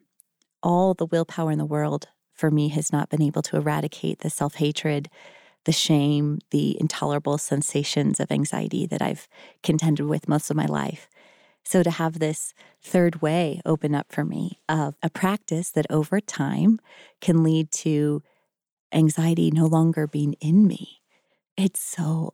all 0.61 0.93
the 0.93 1.05
willpower 1.05 1.51
in 1.51 1.57
the 1.57 1.65
world 1.65 2.07
for 2.33 2.51
me 2.51 2.69
has 2.69 2.91
not 2.91 3.09
been 3.09 3.21
able 3.21 3.41
to 3.43 3.57
eradicate 3.57 4.19
the 4.19 4.29
self 4.29 4.55
hatred, 4.55 5.09
the 5.65 5.71
shame, 5.71 6.39
the 6.51 6.77
intolerable 6.79 7.37
sensations 7.37 8.19
of 8.19 8.31
anxiety 8.31 8.85
that 8.85 9.01
I've 9.01 9.27
contended 9.61 10.05
with 10.05 10.27
most 10.27 10.49
of 10.49 10.55
my 10.57 10.65
life. 10.65 11.07
So 11.63 11.81
to 11.81 11.91
have 11.91 12.19
this 12.19 12.53
third 12.81 13.21
way 13.21 13.61
open 13.65 13.95
up 13.95 14.11
for 14.11 14.25
me 14.25 14.59
of 14.67 14.95
a 15.01 15.09
practice 15.09 15.69
that 15.71 15.85
over 15.89 16.19
time 16.19 16.79
can 17.21 17.43
lead 17.43 17.71
to 17.71 18.21
anxiety 18.91 19.49
no 19.49 19.65
longer 19.65 20.05
being 20.05 20.33
in 20.41 20.67
me, 20.67 21.01
it's 21.55 21.79
so 21.79 22.33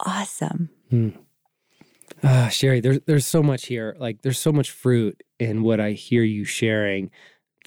awesome. 0.00 0.70
Hmm. 0.90 1.10
Uh, 2.22 2.48
Sherry, 2.48 2.80
there's 2.80 3.00
there's 3.06 3.26
so 3.26 3.42
much 3.42 3.66
here. 3.66 3.96
Like 3.98 4.22
there's 4.22 4.38
so 4.38 4.52
much 4.52 4.70
fruit 4.70 5.22
in 5.38 5.62
what 5.62 5.80
I 5.80 5.92
hear 5.92 6.22
you 6.22 6.44
sharing 6.44 7.10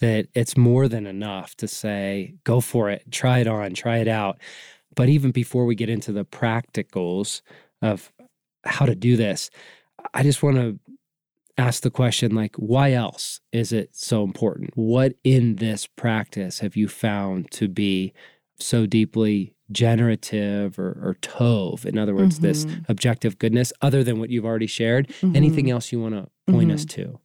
that 0.02 0.28
it's 0.34 0.58
more 0.58 0.88
than 0.88 1.06
enough 1.06 1.56
to 1.56 1.68
say, 1.68 2.36
go 2.44 2.60
for 2.60 2.90
it, 2.90 3.04
try 3.12 3.40
it 3.40 3.48
on, 3.48 3.74
try 3.74 3.98
it 3.98 4.08
out. 4.08 4.40
But 4.96 5.10
even 5.10 5.32
before 5.32 5.66
we 5.66 5.76
get 5.76 5.90
into 5.90 6.12
the 6.12 6.26
practicals 6.26 7.42
of 7.82 8.12
how 8.66 8.86
to 8.86 8.96
do 8.96 9.16
this, 9.16 9.50
I 10.14 10.24
just 10.24 10.44
want 10.44 10.58
to 10.58 10.80
ask 11.58 11.84
the 11.84 11.92
question 11.92 12.34
like, 12.36 12.56
why 12.56 12.94
else 12.94 13.40
is 13.52 13.72
it 13.72 13.90
so 13.94 14.24
important? 14.24 14.72
What 14.76 15.14
in 15.24 15.56
this 15.56 15.88
practice 15.88 16.60
have 16.60 16.76
you 16.76 16.88
found 16.88 17.52
to 17.52 17.68
be 17.68 18.14
so 18.60 18.86
deeply 18.86 19.54
generative 19.72 20.78
or, 20.78 20.98
or 21.02 21.18
tov? 21.22 21.86
In 21.86 21.98
other 21.98 22.16
words, 22.16 22.36
mm-hmm. 22.36 22.48
this 22.48 22.66
objective 22.88 23.38
goodness, 23.38 23.72
other 23.82 24.04
than 24.04 24.20
what 24.20 24.30
you've 24.30 24.46
already 24.46 24.68
shared? 24.68 25.08
Mm-hmm. 25.08 25.36
Anything 25.36 25.70
else 25.70 25.92
you 25.92 26.02
want 26.02 26.16
to 26.16 26.52
point 26.52 26.68
mm-hmm. 26.68 26.76
us 26.76 26.86
to? 26.86 27.20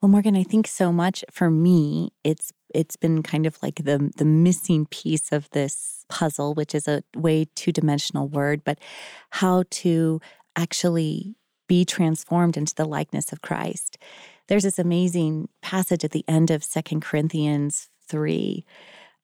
Well, 0.00 0.10
Morgan, 0.10 0.36
I 0.36 0.42
think 0.42 0.66
so 0.66 0.92
much 0.92 1.24
for 1.30 1.48
me, 1.48 2.10
it's 2.24 2.52
it's 2.74 2.96
been 2.96 3.22
kind 3.22 3.46
of 3.46 3.62
like 3.62 3.84
the 3.84 4.10
the 4.16 4.24
missing 4.24 4.86
piece 4.86 5.30
of 5.30 5.48
this 5.50 6.01
puzzle, 6.12 6.52
which 6.52 6.74
is 6.74 6.86
a 6.86 7.02
way 7.16 7.46
two-dimensional 7.54 8.28
word, 8.28 8.62
but 8.64 8.78
how 9.30 9.64
to 9.70 10.20
actually 10.56 11.34
be 11.68 11.86
transformed 11.86 12.58
into 12.58 12.74
the 12.74 12.84
likeness 12.84 13.32
of 13.32 13.40
Christ. 13.40 13.96
There's 14.48 14.64
this 14.64 14.78
amazing 14.78 15.48
passage 15.62 16.04
at 16.04 16.10
the 16.10 16.24
end 16.28 16.50
of 16.50 16.62
Second 16.62 17.00
Corinthians 17.00 17.88
3. 18.08 18.62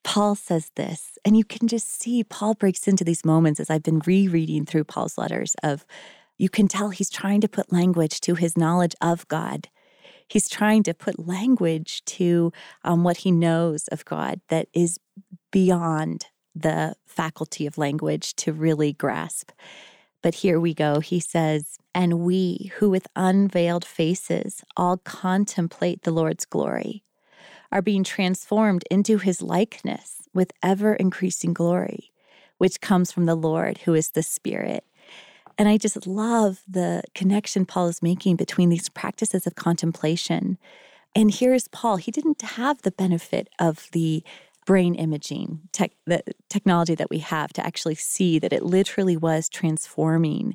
Paul 0.02 0.34
says 0.34 0.70
this, 0.76 1.18
and 1.26 1.36
you 1.36 1.44
can 1.44 1.68
just 1.68 2.00
see 2.00 2.24
Paul 2.24 2.54
breaks 2.54 2.88
into 2.88 3.04
these 3.04 3.22
moments 3.22 3.60
as 3.60 3.68
I've 3.68 3.82
been 3.82 4.00
rereading 4.06 4.64
through 4.64 4.84
Paul's 4.84 5.18
letters 5.18 5.54
of 5.62 5.84
you 6.38 6.48
can 6.48 6.68
tell 6.68 6.88
he's 6.88 7.10
trying 7.10 7.42
to 7.42 7.48
put 7.48 7.70
language 7.70 8.22
to 8.22 8.34
his 8.34 8.56
knowledge 8.56 8.94
of 9.02 9.28
God. 9.28 9.68
He's 10.26 10.48
trying 10.48 10.84
to 10.84 10.94
put 10.94 11.26
language 11.26 12.02
to 12.06 12.50
um, 12.82 13.04
what 13.04 13.18
he 13.18 13.30
knows 13.30 13.88
of 13.88 14.06
God 14.06 14.40
that 14.48 14.68
is 14.72 14.98
beyond 15.50 16.26
the 16.62 16.94
faculty 17.06 17.66
of 17.66 17.78
language 17.78 18.34
to 18.36 18.52
really 18.52 18.92
grasp. 18.92 19.50
But 20.22 20.36
here 20.36 20.58
we 20.58 20.74
go. 20.74 21.00
He 21.00 21.20
says, 21.20 21.78
And 21.94 22.20
we 22.20 22.72
who 22.76 22.90
with 22.90 23.06
unveiled 23.14 23.84
faces 23.84 24.64
all 24.76 24.98
contemplate 24.98 26.02
the 26.02 26.10
Lord's 26.10 26.44
glory 26.44 27.04
are 27.70 27.82
being 27.82 28.04
transformed 28.04 28.84
into 28.90 29.18
his 29.18 29.42
likeness 29.42 30.22
with 30.34 30.52
ever 30.62 30.94
increasing 30.94 31.52
glory, 31.52 32.12
which 32.58 32.80
comes 32.80 33.12
from 33.12 33.26
the 33.26 33.34
Lord 33.34 33.78
who 33.78 33.94
is 33.94 34.10
the 34.10 34.22
Spirit. 34.22 34.84
And 35.56 35.68
I 35.68 35.76
just 35.76 36.06
love 36.06 36.62
the 36.68 37.02
connection 37.14 37.66
Paul 37.66 37.88
is 37.88 38.02
making 38.02 38.36
between 38.36 38.68
these 38.68 38.88
practices 38.88 39.46
of 39.46 39.56
contemplation. 39.56 40.56
And 41.14 41.34
here's 41.34 41.68
Paul. 41.68 41.96
He 41.96 42.10
didn't 42.10 42.42
have 42.42 42.82
the 42.82 42.92
benefit 42.92 43.48
of 43.58 43.88
the 43.92 44.22
brain 44.68 44.94
imaging 44.94 45.62
tech, 45.72 45.92
the 46.04 46.22
technology 46.50 46.94
that 46.94 47.08
we 47.08 47.20
have 47.20 47.54
to 47.54 47.64
actually 47.64 47.94
see 47.94 48.38
that 48.38 48.52
it 48.52 48.62
literally 48.62 49.16
was 49.16 49.48
transforming 49.48 50.54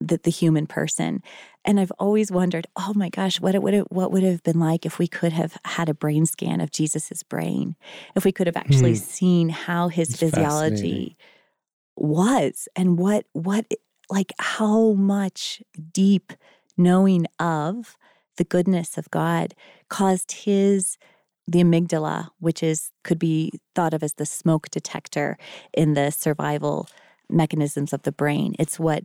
the, 0.00 0.18
the 0.22 0.30
human 0.30 0.66
person. 0.66 1.22
And 1.62 1.78
I've 1.78 1.92
always 1.98 2.32
wondered, 2.32 2.66
oh 2.76 2.94
my 2.96 3.10
gosh, 3.10 3.38
what 3.38 3.54
it 3.54 3.62
would 3.62 3.74
have, 3.74 3.88
what 3.90 4.10
would 4.10 4.22
have 4.22 4.42
been 4.42 4.58
like 4.58 4.86
if 4.86 4.98
we 4.98 5.06
could 5.06 5.34
have 5.34 5.58
had 5.66 5.90
a 5.90 5.94
brain 5.94 6.24
scan 6.24 6.62
of 6.62 6.70
Jesus's 6.70 7.22
brain, 7.22 7.76
if 8.14 8.24
we 8.24 8.32
could 8.32 8.46
have 8.46 8.56
actually 8.56 8.94
mm. 8.94 9.00
seen 9.00 9.50
how 9.50 9.88
his 9.88 10.08
it's 10.08 10.18
physiology 10.18 11.18
was 11.94 12.68
and 12.74 12.98
what 12.98 13.26
what 13.34 13.66
like 14.08 14.32
how 14.38 14.92
much 14.92 15.62
deep 15.92 16.32
knowing 16.78 17.26
of 17.38 17.98
the 18.38 18.44
goodness 18.44 18.96
of 18.96 19.10
God 19.10 19.54
caused 19.90 20.32
his 20.32 20.96
the 21.46 21.62
amygdala, 21.62 22.28
which 22.40 22.62
is 22.62 22.90
could 23.04 23.18
be 23.18 23.52
thought 23.74 23.94
of 23.94 24.02
as 24.02 24.14
the 24.14 24.26
smoke 24.26 24.68
detector 24.70 25.38
in 25.72 25.94
the 25.94 26.10
survival 26.10 26.88
mechanisms 27.30 27.92
of 27.92 28.02
the 28.02 28.12
brain. 28.12 28.54
It's 28.58 28.78
what 28.78 29.04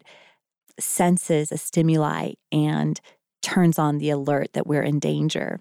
senses 0.80 1.52
a 1.52 1.58
stimuli 1.58 2.34
and 2.52 3.00
turns 3.42 3.78
on 3.80 3.98
the 3.98 4.10
alert 4.10 4.54
that 4.54 4.68
we're 4.68 4.84
in 4.84 5.00
danger. 5.00 5.60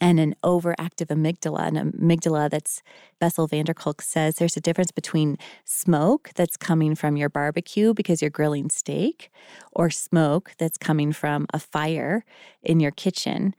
And 0.00 0.18
an 0.18 0.34
overactive 0.42 1.08
amygdala, 1.08 1.68
an 1.68 1.92
amygdala 1.92 2.48
that's 2.48 2.82
Bessel 3.20 3.46
van 3.46 3.66
der 3.66 3.74
Kolk 3.74 4.00
says 4.00 4.36
there's 4.36 4.56
a 4.56 4.60
difference 4.60 4.90
between 4.90 5.36
smoke 5.66 6.30
that's 6.34 6.56
coming 6.56 6.94
from 6.94 7.18
your 7.18 7.28
barbecue 7.28 7.92
because 7.92 8.22
you're 8.22 8.30
grilling 8.30 8.70
steak, 8.70 9.30
or 9.70 9.90
smoke 9.90 10.52
that's 10.58 10.78
coming 10.78 11.12
from 11.12 11.46
a 11.52 11.58
fire 11.58 12.24
in 12.62 12.80
your 12.80 12.90
kitchen 12.90 13.54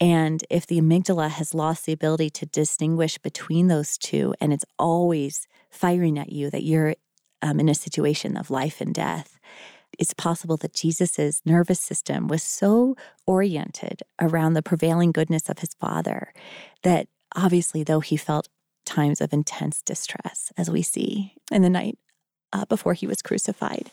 and 0.00 0.44
if 0.50 0.66
the 0.66 0.80
amygdala 0.80 1.30
has 1.30 1.54
lost 1.54 1.86
the 1.86 1.92
ability 1.92 2.30
to 2.30 2.46
distinguish 2.46 3.18
between 3.18 3.68
those 3.68 3.96
two, 3.96 4.34
and 4.40 4.52
it's 4.52 4.64
always 4.78 5.46
firing 5.70 6.18
at 6.18 6.32
you 6.32 6.50
that 6.50 6.62
you're 6.62 6.94
um, 7.42 7.60
in 7.60 7.68
a 7.68 7.74
situation 7.74 8.36
of 8.36 8.50
life 8.50 8.80
and 8.80 8.94
death, 8.94 9.38
it's 9.98 10.12
possible 10.12 10.56
that 10.58 10.74
Jesus's 10.74 11.40
nervous 11.44 11.80
system 11.80 12.28
was 12.28 12.42
so 12.42 12.96
oriented 13.26 14.02
around 14.20 14.52
the 14.52 14.62
prevailing 14.62 15.12
goodness 15.12 15.48
of 15.48 15.60
his 15.60 15.74
Father 15.80 16.32
that 16.82 17.08
obviously, 17.34 17.82
though 17.82 18.00
he 18.00 18.16
felt 18.16 18.48
times 18.84 19.20
of 19.20 19.32
intense 19.32 19.82
distress, 19.82 20.52
as 20.56 20.70
we 20.70 20.82
see 20.82 21.34
in 21.50 21.62
the 21.62 21.70
night 21.70 21.98
uh, 22.52 22.64
before 22.66 22.92
he 22.92 23.06
was 23.06 23.22
crucified, 23.22 23.90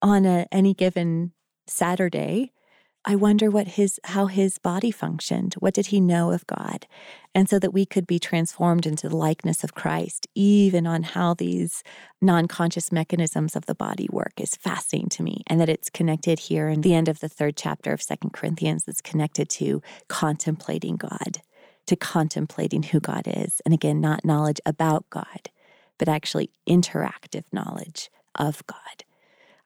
on 0.00 0.24
a, 0.24 0.46
any 0.50 0.72
given 0.72 1.32
Saturday, 1.66 2.52
I 3.04 3.16
wonder 3.16 3.50
what 3.50 3.66
his 3.66 3.98
how 4.04 4.26
his 4.26 4.58
body 4.58 4.90
functioned. 4.90 5.54
What 5.54 5.72
did 5.72 5.86
he 5.86 6.00
know 6.00 6.32
of 6.32 6.46
God? 6.46 6.86
And 7.34 7.48
so 7.48 7.58
that 7.58 7.72
we 7.72 7.86
could 7.86 8.06
be 8.06 8.18
transformed 8.18 8.86
into 8.86 9.08
the 9.08 9.16
likeness 9.16 9.64
of 9.64 9.74
Christ, 9.74 10.26
even 10.34 10.86
on 10.86 11.02
how 11.04 11.32
these 11.32 11.82
non-conscious 12.20 12.92
mechanisms 12.92 13.56
of 13.56 13.64
the 13.64 13.74
body 13.74 14.06
work 14.10 14.34
is 14.36 14.54
fascinating 14.54 15.08
to 15.10 15.22
me. 15.22 15.42
And 15.46 15.60
that 15.60 15.70
it's 15.70 15.88
connected 15.88 16.40
here 16.40 16.68
in 16.68 16.82
the 16.82 16.94
end 16.94 17.08
of 17.08 17.20
the 17.20 17.28
third 17.28 17.56
chapter 17.56 17.92
of 17.92 18.02
Second 18.02 18.34
Corinthians, 18.34 18.84
it's 18.86 19.00
connected 19.00 19.48
to 19.50 19.80
contemplating 20.08 20.96
God, 20.96 21.40
to 21.86 21.96
contemplating 21.96 22.82
who 22.82 23.00
God 23.00 23.22
is. 23.26 23.62
And 23.64 23.72
again, 23.72 24.00
not 24.00 24.26
knowledge 24.26 24.60
about 24.66 25.08
God, 25.08 25.50
but 25.96 26.08
actually 26.08 26.50
interactive 26.68 27.44
knowledge 27.50 28.10
of 28.34 28.66
God. 28.66 29.04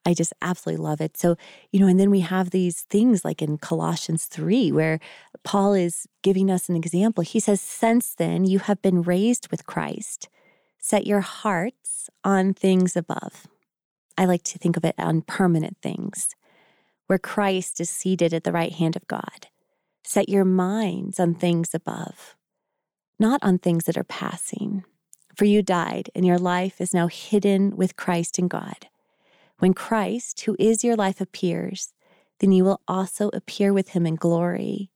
I 0.05 0.13
just 0.13 0.33
absolutely 0.41 0.83
love 0.83 1.01
it. 1.01 1.17
So, 1.17 1.35
you 1.71 1.79
know, 1.79 1.87
and 1.87 1.99
then 1.99 2.11
we 2.11 2.19
have 2.19 2.51
these 2.51 2.81
things 2.81 3.25
like 3.25 3.41
in 3.41 3.57
Colossians 3.57 4.25
3, 4.25 4.71
where 4.71 4.99
Paul 5.43 5.73
is 5.73 6.07
giving 6.21 6.51
us 6.51 6.69
an 6.69 6.75
example. 6.75 7.23
He 7.23 7.39
says, 7.39 7.59
Since 7.59 8.13
then 8.13 8.45
you 8.45 8.59
have 8.59 8.81
been 8.81 9.01
raised 9.01 9.49
with 9.49 9.65
Christ, 9.65 10.29
set 10.77 11.07
your 11.07 11.21
hearts 11.21 12.09
on 12.23 12.53
things 12.53 12.95
above. 12.95 13.47
I 14.17 14.25
like 14.25 14.43
to 14.43 14.59
think 14.59 14.77
of 14.77 14.85
it 14.85 14.95
on 14.97 15.23
permanent 15.23 15.77
things, 15.81 16.35
where 17.07 17.19
Christ 17.19 17.81
is 17.81 17.89
seated 17.89 18.33
at 18.33 18.43
the 18.43 18.51
right 18.51 18.71
hand 18.71 18.95
of 18.95 19.07
God. 19.07 19.47
Set 20.03 20.29
your 20.29 20.45
minds 20.45 21.19
on 21.19 21.33
things 21.33 21.73
above, 21.73 22.35
not 23.19 23.39
on 23.41 23.57
things 23.57 23.85
that 23.85 23.97
are 23.97 24.03
passing. 24.03 24.83
For 25.35 25.45
you 25.45 25.63
died, 25.63 26.11
and 26.15 26.25
your 26.25 26.37
life 26.37 26.79
is 26.79 26.93
now 26.93 27.07
hidden 27.07 27.75
with 27.75 27.97
Christ 27.97 28.39
in 28.39 28.47
God. 28.47 28.87
When 29.59 29.73
Christ, 29.73 30.41
who 30.41 30.55
is 30.59 30.83
your 30.83 30.95
life, 30.95 31.21
appears, 31.21 31.93
then 32.39 32.51
you 32.51 32.63
will 32.65 32.81
also 32.87 33.29
appear 33.33 33.73
with 33.73 33.89
him 33.89 34.05
in 34.05 34.15
glory. 34.15 34.89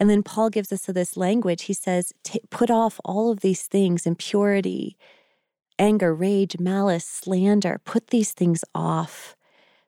And 0.00 0.08
then 0.10 0.22
Paul 0.22 0.50
gives 0.50 0.72
us 0.72 0.86
this 0.86 1.16
language. 1.16 1.64
He 1.64 1.74
says, 1.74 2.12
put 2.50 2.70
off 2.70 3.00
all 3.04 3.30
of 3.30 3.40
these 3.40 3.62
things 3.62 4.06
impurity 4.06 4.96
anger, 5.78 6.14
rage, 6.14 6.58
malice, 6.58 7.04
slander. 7.04 7.80
Put 7.84 8.08
these 8.08 8.32
things 8.32 8.64
off, 8.74 9.34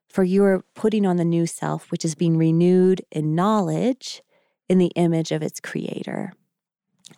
for 0.08 0.24
you 0.24 0.42
are 0.44 0.64
putting 0.74 1.06
on 1.06 1.16
the 1.16 1.24
new 1.24 1.46
self, 1.46 1.90
which 1.90 2.04
is 2.04 2.14
being 2.14 2.36
renewed 2.36 3.02
in 3.10 3.34
knowledge 3.34 4.22
in 4.68 4.78
the 4.78 4.92
image 4.96 5.30
of 5.30 5.42
its 5.42 5.60
creator. 5.60 6.32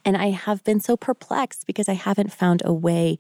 And 0.05 0.17
I 0.17 0.31
have 0.31 0.65
been 0.65 0.81
so 0.81 0.97
perplexed 0.97 1.67
because 1.67 1.89
I 1.89 1.95
haven't 1.95 2.33
found 2.33 2.63
a 2.65 2.73
way 2.73 3.19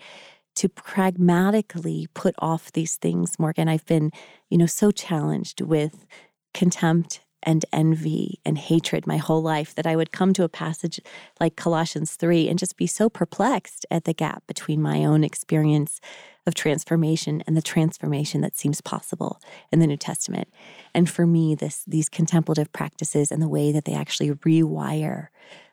to 0.57 0.69
pragmatically 0.69 2.09
put 2.15 2.35
off 2.39 2.73
these 2.73 2.97
things, 2.97 3.39
Morgan. 3.39 3.69
I've 3.69 3.87
been, 3.87 4.11
you 4.51 4.59
know, 4.59 4.67
so 4.67 4.91
challenged 4.91 5.61
with 5.61 6.07
contempt 6.55 7.21
and 7.43 7.65
envy 7.73 8.41
and 8.45 8.59
hatred 8.59 9.07
my 9.07 9.19
whole 9.19 9.43
life 9.43 9.75
that 9.77 9.87
I 9.87 9.95
would 9.95 10.11
come 10.11 10.33
to 10.33 10.43
a 10.43 10.49
passage 10.49 11.01
like 11.39 11.55
Colossians 11.57 12.15
3 12.15 12.49
and 12.49 12.59
just 12.59 12.77
be 12.77 12.89
so 12.89 13.09
perplexed 13.09 13.87
at 13.91 14.05
the 14.05 14.15
gap 14.15 14.43
between 14.49 14.83
my 14.83 15.05
own 15.05 15.23
experience 15.23 16.01
of 16.47 16.55
transformation 16.55 17.43
and 17.47 17.57
the 17.57 17.63
transformation 17.63 18.41
that 18.41 18.57
seems 18.57 18.81
possible 18.81 19.41
in 19.73 19.81
the 19.81 19.87
New 19.87 19.97
Testament. 19.97 20.49
And 20.95 21.11
for 21.11 21.27
me, 21.27 21.55
this 21.55 21.85
these 21.87 22.09
contemplative 22.09 22.73
practices 22.73 23.33
and 23.33 23.43
the 23.43 23.49
way 23.49 23.73
that 23.73 23.85
they 23.85 23.95
actually 23.95 24.31
rewire 24.31 25.29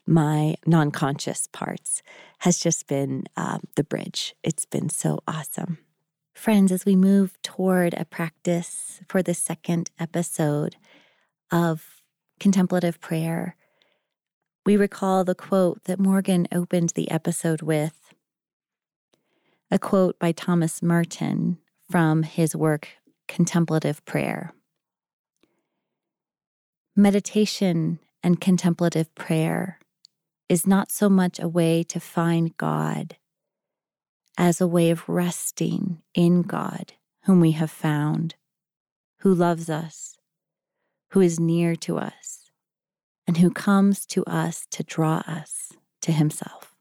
my 0.06 0.56
non 0.66 0.92
conscious 0.92 1.48
parts 1.48 2.02
has 2.40 2.58
just 2.58 2.88
been 2.88 3.26
um, 3.38 3.62
the 3.76 3.84
bridge. 3.84 4.36
It's 4.44 4.66
been 4.66 4.90
so 4.90 5.20
awesome. 5.28 5.78
Friends, 6.34 6.72
as 6.72 6.86
we 6.86 6.96
move 6.96 7.38
toward 7.42 7.94
a 7.94 8.06
practice 8.06 9.02
for 9.08 9.22
the 9.22 9.34
second 9.34 9.92
episode 10.00 10.76
of 11.52 12.02
contemplative 12.40 13.00
prayer, 13.00 13.56
we 14.66 14.76
recall 14.76 15.24
the 15.24 15.36
quote 15.36 15.84
that 15.84 16.00
Morgan 16.00 16.48
opened 16.52 16.90
the 16.96 17.12
episode 17.12 17.62
with 17.62 18.03
a 19.74 19.80
quote 19.80 20.20
by 20.20 20.32
Thomas 20.32 20.84
Merton 20.84 21.58
from 21.90 22.22
his 22.22 22.56
work 22.56 22.90
Contemplative 23.28 24.06
Prayer. 24.06 24.54
Meditation 26.96 27.98
and 28.22 28.40
contemplative 28.40 29.14
prayer 29.16 29.80
is 30.48 30.68
not 30.68 30.92
so 30.92 31.10
much 31.10 31.40
a 31.40 31.48
way 31.48 31.82
to 31.82 32.00
find 32.00 32.56
God 32.56 33.18
as 34.38 34.62
a 34.62 34.68
way 34.68 34.92
of 34.92 35.10
resting 35.10 36.04
in 36.14 36.44
God, 36.44 36.94
whom 37.24 37.40
we 37.40 37.54
have 37.54 37.72
found, 37.72 38.36
who 39.22 39.34
loves 39.34 39.72
us, 39.72 40.18
who 41.14 41.22
is 41.22 41.40
near 41.40 41.76
to 41.78 41.98
us, 41.98 42.52
and 43.26 43.38
who 43.38 43.50
comes 43.50 44.06
to 44.06 44.24
us 44.26 44.68
to 44.70 44.84
draw 44.84 45.24
us 45.26 45.72
to 46.02 46.12
himself. 46.12 46.76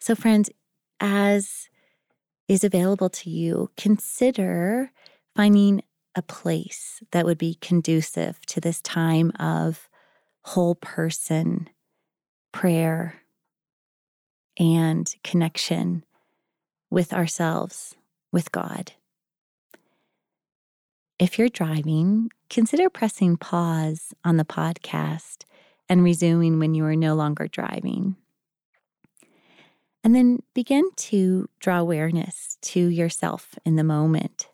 So, 0.00 0.16
friends, 0.16 0.50
as 1.02 1.68
is 2.48 2.64
available 2.64 3.10
to 3.10 3.28
you, 3.28 3.70
consider 3.76 4.92
finding 5.34 5.82
a 6.14 6.22
place 6.22 7.02
that 7.10 7.26
would 7.26 7.38
be 7.38 7.58
conducive 7.60 8.40
to 8.46 8.60
this 8.60 8.80
time 8.80 9.32
of 9.38 9.88
whole 10.44 10.76
person 10.76 11.68
prayer 12.52 13.16
and 14.58 15.14
connection 15.24 16.04
with 16.90 17.12
ourselves, 17.12 17.96
with 18.30 18.52
God. 18.52 18.92
If 21.18 21.38
you're 21.38 21.48
driving, 21.48 22.30
consider 22.50 22.90
pressing 22.90 23.38
pause 23.38 24.12
on 24.24 24.36
the 24.36 24.44
podcast 24.44 25.44
and 25.88 26.04
resuming 26.04 26.58
when 26.58 26.74
you 26.74 26.84
are 26.84 26.96
no 26.96 27.14
longer 27.14 27.48
driving. 27.48 28.16
And 30.04 30.14
then 30.14 30.40
begin 30.52 30.84
to 30.96 31.48
draw 31.60 31.78
awareness 31.78 32.58
to 32.62 32.80
yourself 32.80 33.54
in 33.64 33.76
the 33.76 33.84
moment. 33.84 34.48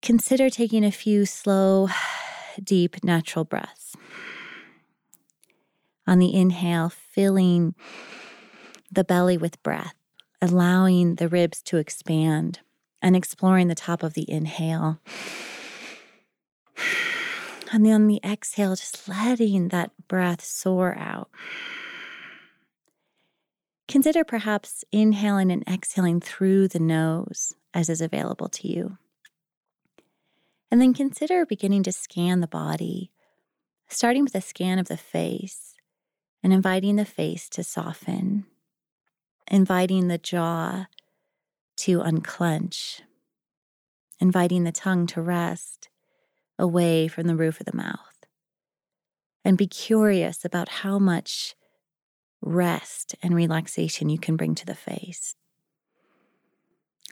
Consider 0.00 0.50
taking 0.50 0.84
a 0.84 0.90
few 0.90 1.26
slow, 1.26 1.88
deep, 2.62 3.04
natural 3.04 3.44
breaths. 3.44 3.94
On 6.06 6.18
the 6.18 6.34
inhale, 6.34 6.88
filling 6.88 7.74
the 8.90 9.04
belly 9.04 9.36
with 9.38 9.62
breath, 9.62 9.94
allowing 10.40 11.16
the 11.16 11.28
ribs 11.28 11.62
to 11.62 11.76
expand 11.76 12.60
and 13.00 13.14
exploring 13.14 13.68
the 13.68 13.74
top 13.74 14.02
of 14.02 14.14
the 14.14 14.28
inhale. 14.30 15.00
And 17.74 17.86
then 17.86 17.94
on 17.94 18.06
the 18.06 18.20
exhale, 18.22 18.76
just 18.76 19.08
letting 19.08 19.68
that 19.68 19.92
breath 20.06 20.44
soar 20.44 20.94
out. 20.94 21.30
Consider 23.92 24.24
perhaps 24.24 24.86
inhaling 24.90 25.52
and 25.52 25.62
exhaling 25.68 26.18
through 26.18 26.66
the 26.66 26.78
nose 26.78 27.52
as 27.74 27.90
is 27.90 28.00
available 28.00 28.48
to 28.48 28.66
you. 28.66 28.96
And 30.70 30.80
then 30.80 30.94
consider 30.94 31.44
beginning 31.44 31.82
to 31.82 31.92
scan 31.92 32.40
the 32.40 32.46
body, 32.46 33.10
starting 33.88 34.24
with 34.24 34.34
a 34.34 34.40
scan 34.40 34.78
of 34.78 34.88
the 34.88 34.96
face 34.96 35.74
and 36.42 36.54
inviting 36.54 36.96
the 36.96 37.04
face 37.04 37.50
to 37.50 37.62
soften, 37.62 38.46
inviting 39.46 40.08
the 40.08 40.16
jaw 40.16 40.86
to 41.76 42.00
unclench, 42.00 43.02
inviting 44.18 44.64
the 44.64 44.72
tongue 44.72 45.06
to 45.08 45.20
rest 45.20 45.90
away 46.58 47.08
from 47.08 47.26
the 47.26 47.36
roof 47.36 47.60
of 47.60 47.66
the 47.66 47.76
mouth. 47.76 48.24
And 49.44 49.58
be 49.58 49.66
curious 49.66 50.46
about 50.46 50.70
how 50.70 50.98
much 50.98 51.54
rest 52.42 53.14
and 53.22 53.34
relaxation 53.34 54.08
you 54.08 54.18
can 54.18 54.36
bring 54.36 54.54
to 54.56 54.66
the 54.66 54.74
face. 54.74 55.36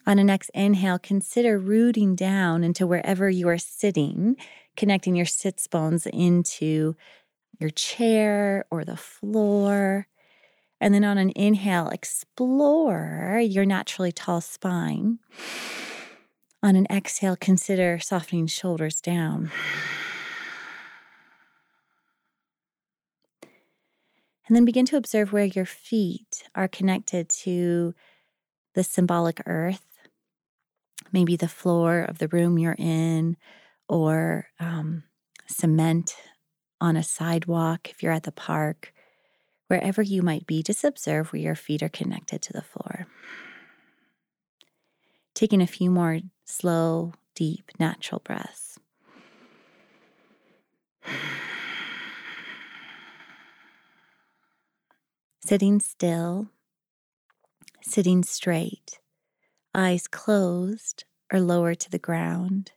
On 0.05 0.19
a 0.19 0.23
next 0.23 0.49
inhale, 0.53 0.99
consider 0.99 1.59
rooting 1.59 2.15
down 2.15 2.63
into 2.63 2.87
wherever 2.87 3.29
you 3.29 3.47
are 3.47 3.57
sitting, 3.57 4.35
connecting 4.75 5.15
your 5.15 5.25
sits 5.25 5.67
bones 5.67 6.07
into 6.07 6.95
your 7.59 7.69
chair 7.69 8.65
or 8.71 8.83
the 8.83 8.97
floor. 8.97 10.07
And 10.79 10.93
then 10.93 11.03
on 11.03 11.19
an 11.19 11.31
inhale, 11.35 11.89
explore 11.89 13.39
your 13.43 13.65
naturally 13.65 14.11
tall 14.11 14.41
spine. 14.41 15.19
On 16.63 16.75
an 16.75 16.87
exhale, 16.89 17.35
consider 17.35 17.99
softening 17.99 18.47
shoulders 18.47 19.01
down. 19.01 19.51
And 24.51 24.57
then 24.57 24.65
begin 24.65 24.85
to 24.87 24.97
observe 24.97 25.31
where 25.31 25.45
your 25.45 25.65
feet 25.65 26.43
are 26.55 26.67
connected 26.67 27.29
to 27.29 27.95
the 28.73 28.83
symbolic 28.83 29.41
earth, 29.45 29.85
maybe 31.13 31.37
the 31.37 31.47
floor 31.47 32.01
of 32.01 32.17
the 32.17 32.27
room 32.27 32.59
you're 32.59 32.75
in, 32.77 33.37
or 33.87 34.47
um, 34.59 35.03
cement 35.47 36.17
on 36.81 36.97
a 36.97 37.01
sidewalk 37.01 37.89
if 37.91 38.03
you're 38.03 38.11
at 38.11 38.23
the 38.23 38.33
park. 38.33 38.93
Wherever 39.67 40.01
you 40.01 40.21
might 40.21 40.45
be, 40.45 40.61
just 40.61 40.83
observe 40.83 41.31
where 41.31 41.41
your 41.41 41.55
feet 41.55 41.81
are 41.81 41.87
connected 41.87 42.41
to 42.41 42.51
the 42.51 42.61
floor. 42.61 43.07
Taking 45.33 45.61
a 45.61 45.65
few 45.65 45.89
more 45.89 46.19
slow, 46.43 47.13
deep, 47.35 47.71
natural 47.79 48.19
breaths. 48.25 48.77
Sitting 55.43 55.79
still, 55.79 56.49
sitting 57.81 58.23
straight, 58.23 58.99
eyes 59.73 60.07
closed 60.07 61.03
or 61.33 61.39
lower 61.39 61.73
to 61.73 61.89
the 61.89 61.99
ground. 61.99 62.71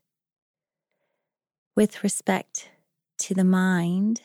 With 1.77 2.03
respect 2.03 2.71
to 3.19 3.35
the 3.35 3.45
mind, 3.45 4.23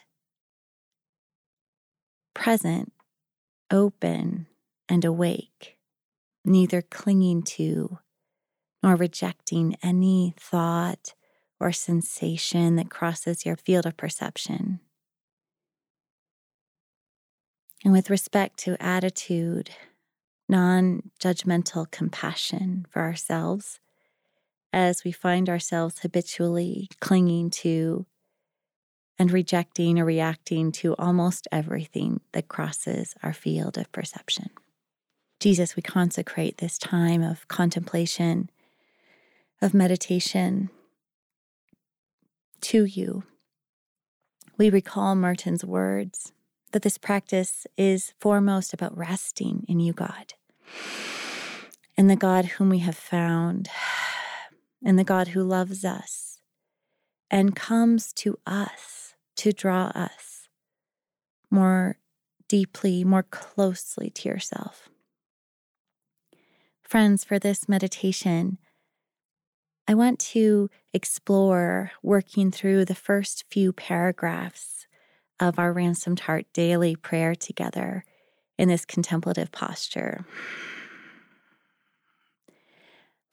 present, 2.34 2.94
open, 3.72 4.48
and 4.88 5.04
awake, 5.04 5.78
neither 6.46 6.82
clinging 6.82 7.44
to 7.44 8.00
nor 8.82 8.96
rejecting 8.96 9.76
any 9.84 10.34
thought 10.38 11.14
or 11.60 11.72
sensation 11.72 12.78
that 12.78 12.90
crosses 12.90 13.46
your 13.46 13.58
field 13.58 13.86
of 13.86 13.98
perception. 13.98 14.80
And 17.84 17.94
with 17.94 18.10
respect 18.10 18.58
to 18.60 18.82
attitude, 18.82 19.72
non 20.48 21.12
judgmental 21.20 21.90
compassion 21.90 22.86
for 22.90 23.02
ourselves 23.02 23.80
as 24.72 25.04
we 25.04 25.12
find 25.12 25.50
ourselves 25.50 26.00
habitually 26.00 26.90
clinging 27.00 27.50
to 27.50 28.06
and 29.18 29.32
rejecting 29.32 30.00
or 30.00 30.06
reacting 30.06 30.72
to 30.72 30.96
almost 30.98 31.48
everything 31.52 32.22
that 32.32 32.48
crosses 32.48 33.16
our 33.22 33.34
field 33.34 33.78
of 33.78 33.92
perception. 33.92 34.50
Jesus, 35.40 35.76
we 35.76 35.82
consecrate 35.82 36.58
this 36.58 36.78
time 36.78 37.22
of 37.22 37.48
contemplation, 37.48 38.50
of 39.62 39.74
meditation 39.74 40.70
to 42.62 42.86
you. 42.86 43.24
We 44.58 44.70
recall 44.70 45.16
Merton's 45.16 45.64
words 45.64 46.32
that 46.72 46.82
this 46.84 46.98
practice 46.98 47.66
is 47.78 48.14
foremost 48.20 48.74
about 48.74 48.98
resting 48.98 49.66
in 49.68 49.80
you, 49.80 49.94
God. 49.94 50.34
in 51.98 52.08
the 52.08 52.16
God 52.16 52.46
whom 52.46 52.70
we 52.70 52.80
have 52.80 52.96
found, 52.96 53.70
in 54.82 54.96
the 54.96 55.04
God 55.04 55.30
who 55.30 55.44
loves 55.44 55.84
us 55.84 56.40
and 57.30 57.56
comes 57.56 58.14
to 58.14 58.40
us 58.46 59.16
to 59.36 59.52
draw 59.52 59.88
us 59.88 60.48
more 61.52 61.98
deeply, 62.48 63.04
more 63.04 63.24
closely 63.24 64.10
to 64.10 64.30
yourself. 64.30 64.90
Friends, 66.82 67.24
for 67.24 67.38
this 67.38 67.70
meditation, 67.70 68.58
I 69.88 69.94
want 69.94 70.20
to 70.20 70.70
explore 70.94 71.92
working 72.02 72.52
through 72.52 72.86
the 72.86 72.96
first 72.96 73.46
few 73.50 73.74
paragraphs 73.74 74.88
of 75.40 75.58
our 75.58 75.72
ransomed 75.72 76.22
heart 76.22 76.46
daily 76.54 76.96
prayer 76.96 77.36
together 77.36 78.04
in 78.58 78.68
this 78.68 78.86
contemplative 78.86 79.52
posture. 79.52 80.26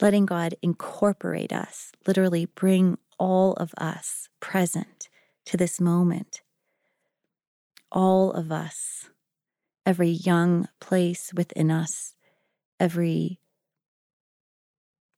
Letting 0.00 0.26
God 0.26 0.54
incorporate 0.62 1.52
us, 1.52 1.90
literally 2.06 2.46
bring 2.46 2.98
all 3.18 3.54
of 3.54 3.72
us 3.78 4.28
present 4.40 5.08
to 5.46 5.56
this 5.56 5.80
moment. 5.80 6.42
All 7.90 8.32
of 8.32 8.52
us, 8.52 9.08
every 9.84 10.10
young 10.10 10.68
place 10.80 11.32
within 11.34 11.70
us, 11.70 12.14
every 12.78 13.40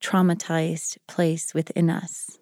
traumatized 0.03 0.98
place 1.09 1.53
within 1.55 1.90
us, 1.90 2.38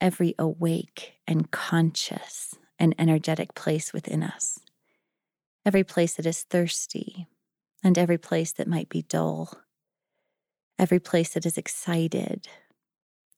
every 0.00 0.34
awake 0.38 1.14
and 1.26 1.50
conscious 1.50 2.54
and 2.80 2.94
energetic 2.98 3.54
place 3.54 3.92
within 3.92 4.22
us, 4.22 4.58
every 5.66 5.84
place 5.84 6.14
that 6.14 6.26
is 6.26 6.42
thirsty, 6.42 7.28
and 7.84 7.98
every 7.98 8.18
place 8.18 8.52
that 8.52 8.66
might 8.66 8.88
be 8.88 9.02
dull, 9.02 9.52
every 10.78 10.98
place 10.98 11.34
that 11.34 11.44
is 11.44 11.58
excited, 11.58 12.48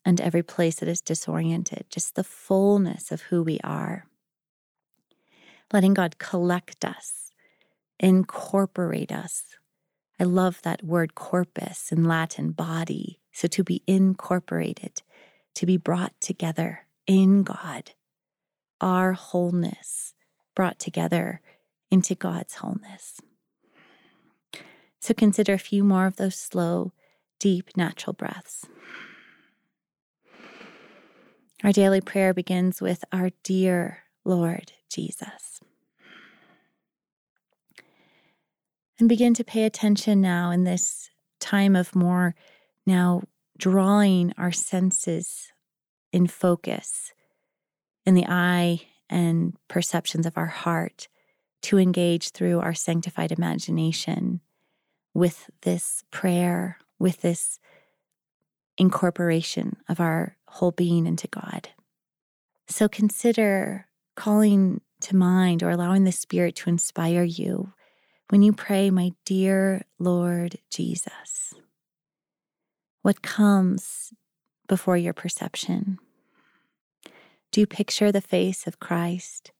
and 0.05 0.21
every 0.21 0.43
place 0.43 0.77
that 0.77 0.89
is 0.89 1.01
disoriented, 1.01 1.87
just 1.91 2.15
the 2.15 2.25
fullness 2.25 3.13
of 3.13 3.23
who 3.23 3.43
we 3.43 3.59
are. 3.63 4.07
Letting 5.73 5.95
God 5.95 6.19
collect 6.19 6.85
us, 6.85 7.33
incorporate 7.99 9.11
us. 9.11 9.45
I 10.21 10.25
love 10.25 10.63
that 10.63 10.85
word 10.85 11.15
corpus 11.15 11.91
in 11.91 12.05
Latin, 12.05 12.53
body. 12.53 13.19
So 13.33 13.49
to 13.49 13.65
be 13.65 13.83
incorporated, 13.87 15.03
to 15.57 15.67
be 15.67 15.77
brought 15.77 16.13
together 16.21 16.87
in 17.07 17.43
God, 17.43 17.93
our 18.83 19.12
wholeness 19.12 20.12
brought 20.55 20.79
together 20.79 21.40
into 21.90 22.14
God's 22.14 22.57
wholeness. 22.57 23.21
So 25.01 25.14
consider 25.14 25.55
a 25.55 25.59
few 25.59 25.83
more 25.83 26.07
of 26.07 26.16
those 26.16 26.35
slow, 26.35 26.92
deep, 27.38 27.77
natural 27.77 28.12
breaths. 28.12 28.66
Our 31.64 31.73
daily 31.73 32.01
prayer 32.01 32.35
begins 32.35 32.83
with 32.83 33.05
our 33.12 33.31
dear 33.45 34.05
Lord 34.25 34.73
Jesus. 34.90 35.61
And 38.99 39.09
begin 39.09 39.35
to 39.35 39.45
pay 39.45 39.64
attention 39.64 40.21
now 40.21 40.51
in 40.51 40.64
this 40.64 41.11
time 41.40 41.75
of 41.75 41.95
more 41.95 42.35
now 42.87 43.23
drawing 43.59 44.33
our 44.37 44.53
senses 44.53 45.53
in 46.12 46.27
focus 46.27 47.12
in 48.05 48.15
the 48.15 48.27
eye 48.27 48.83
and 49.09 49.57
perceptions 49.69 50.27
of 50.27 50.37
our 50.37 50.47
heart 50.47 51.09
to 51.62 51.79
engage 51.79 52.31
through 52.31 52.61
our 52.61 52.75
sanctified 52.75 53.31
imagination 53.31 54.41
with 55.15 55.51
this 55.62 56.03
prayer, 56.11 56.79
with 56.99 57.21
this 57.21 57.59
incorporation 58.79 59.77
of 59.88 60.01
our 60.01 60.37
whole 60.49 60.73
being 60.73 61.07
into 61.07 61.29
God. 61.29 61.69
So 62.69 62.88
consider 62.88 63.87
calling 64.17 64.81
to 65.03 65.17
mind 65.17 65.62
or 65.62 65.71
allowing 65.71 66.05
the 66.05 66.12
Spirit 66.12 66.57
to 66.57 66.71
inspire 66.71 67.23
you 67.23 67.73
when 68.31 68.43
you 68.43 68.53
pray, 68.53 68.91
My 68.91 69.12
dear 69.25 69.83
Lord 69.99 70.59
Jesus 70.71 71.55
what 73.03 73.21
comes 73.21 74.12
before 74.69 74.97
your 74.97 75.12
perception? 75.12 75.99
Do 77.53 77.61
you 77.61 77.67
picture 77.67 78.11
the 78.11 78.21
face 78.21 78.67
of 78.67 78.81
Christ? 78.81 79.53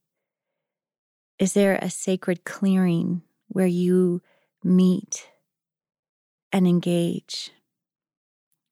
Is 1.38 1.52
there 1.52 1.78
a 1.81 1.90
sacred 1.90 2.44
clearing 2.44 3.22
where 3.48 3.66
you 3.66 4.22
meet 4.64 5.31
and 6.50 6.66
engage 6.66 7.50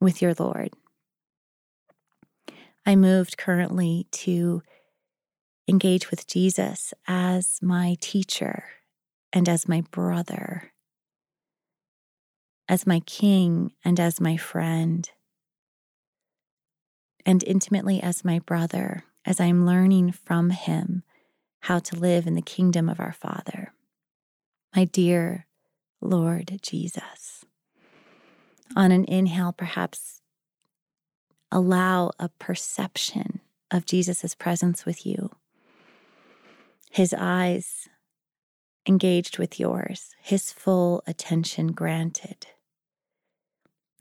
with 0.00 0.22
your 0.22 0.34
Lord? 0.38 0.70
I 2.86 2.96
moved 2.96 3.36
currently 3.36 4.06
to 4.12 4.62
engage 5.68 6.10
with 6.10 6.26
Jesus 6.26 6.94
as 7.06 7.60
my 7.62 7.96
teacher 8.00 8.64
and 9.32 9.48
as 9.48 9.68
my 9.68 9.82
brother 9.90 10.72
as 12.70 12.86
my 12.86 13.00
king 13.00 13.72
and 13.84 13.98
as 13.98 14.20
my 14.20 14.36
friend, 14.36 15.10
and 17.26 17.42
intimately 17.42 18.00
as 18.00 18.24
my 18.24 18.38
brother, 18.38 19.02
as 19.24 19.40
I'm 19.40 19.66
learning 19.66 20.12
from 20.12 20.50
him 20.50 21.02
how 21.60 21.78
to 21.78 21.96
live 21.96 22.26
in 22.26 22.34
the 22.34 22.42
kingdom 22.42 22.88
of 22.88 23.00
our 23.00 23.12
Father. 23.12 23.72
My 24.74 24.84
dear 24.84 25.46
Lord 26.00 26.58
Jesus. 26.62 27.44
On 28.76 28.92
an 28.92 29.04
inhale, 29.06 29.52
perhaps 29.52 30.22
allow 31.50 32.12
a 32.18 32.28
perception 32.28 33.40
of 33.70 33.86
Jesus' 33.86 34.34
presence 34.34 34.86
with 34.86 35.04
you. 35.04 35.30
His 36.90 37.14
eyes 37.16 37.88
engaged 38.86 39.38
with 39.38 39.60
yours, 39.60 40.14
his 40.20 40.52
full 40.52 41.02
attention 41.06 41.68
granted. 41.68 42.46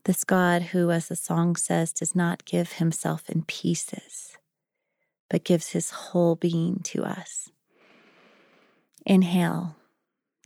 This 0.06 0.24
God 0.24 0.62
who, 0.64 0.92
as 0.92 1.08
the 1.08 1.16
song 1.16 1.56
says, 1.56 1.92
does 1.92 2.16
not 2.16 2.46
give 2.46 2.74
himself 2.74 3.30
in 3.30 3.44
pieces, 3.44 4.38
but 5.30 5.44
gives 5.44 5.70
his 5.70 5.92
whole 5.92 6.36
being 6.36 6.80
to 6.84 7.04
us. 7.04 7.50
Inhale, 9.06 9.76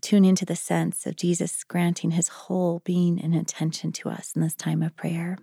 tune 0.02 0.26
into 0.26 0.46
the 0.46 0.56
sense 0.56 1.06
of 1.06 1.16
Jesus 1.16 1.64
granting 1.64 2.12
his 2.12 2.28
whole 2.28 2.82
being 2.86 3.20
and 3.22 3.34
attention 3.36 3.92
to 3.94 4.10
us 4.10 4.34
in 4.36 4.42
this 4.42 4.54
time 4.54 4.84
of 4.84 4.96
prayer. 4.96 5.38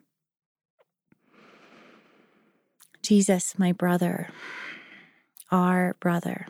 Jesus, 3.02 3.58
my 3.58 3.72
brother, 3.72 4.28
our 5.50 5.96
brother, 6.00 6.46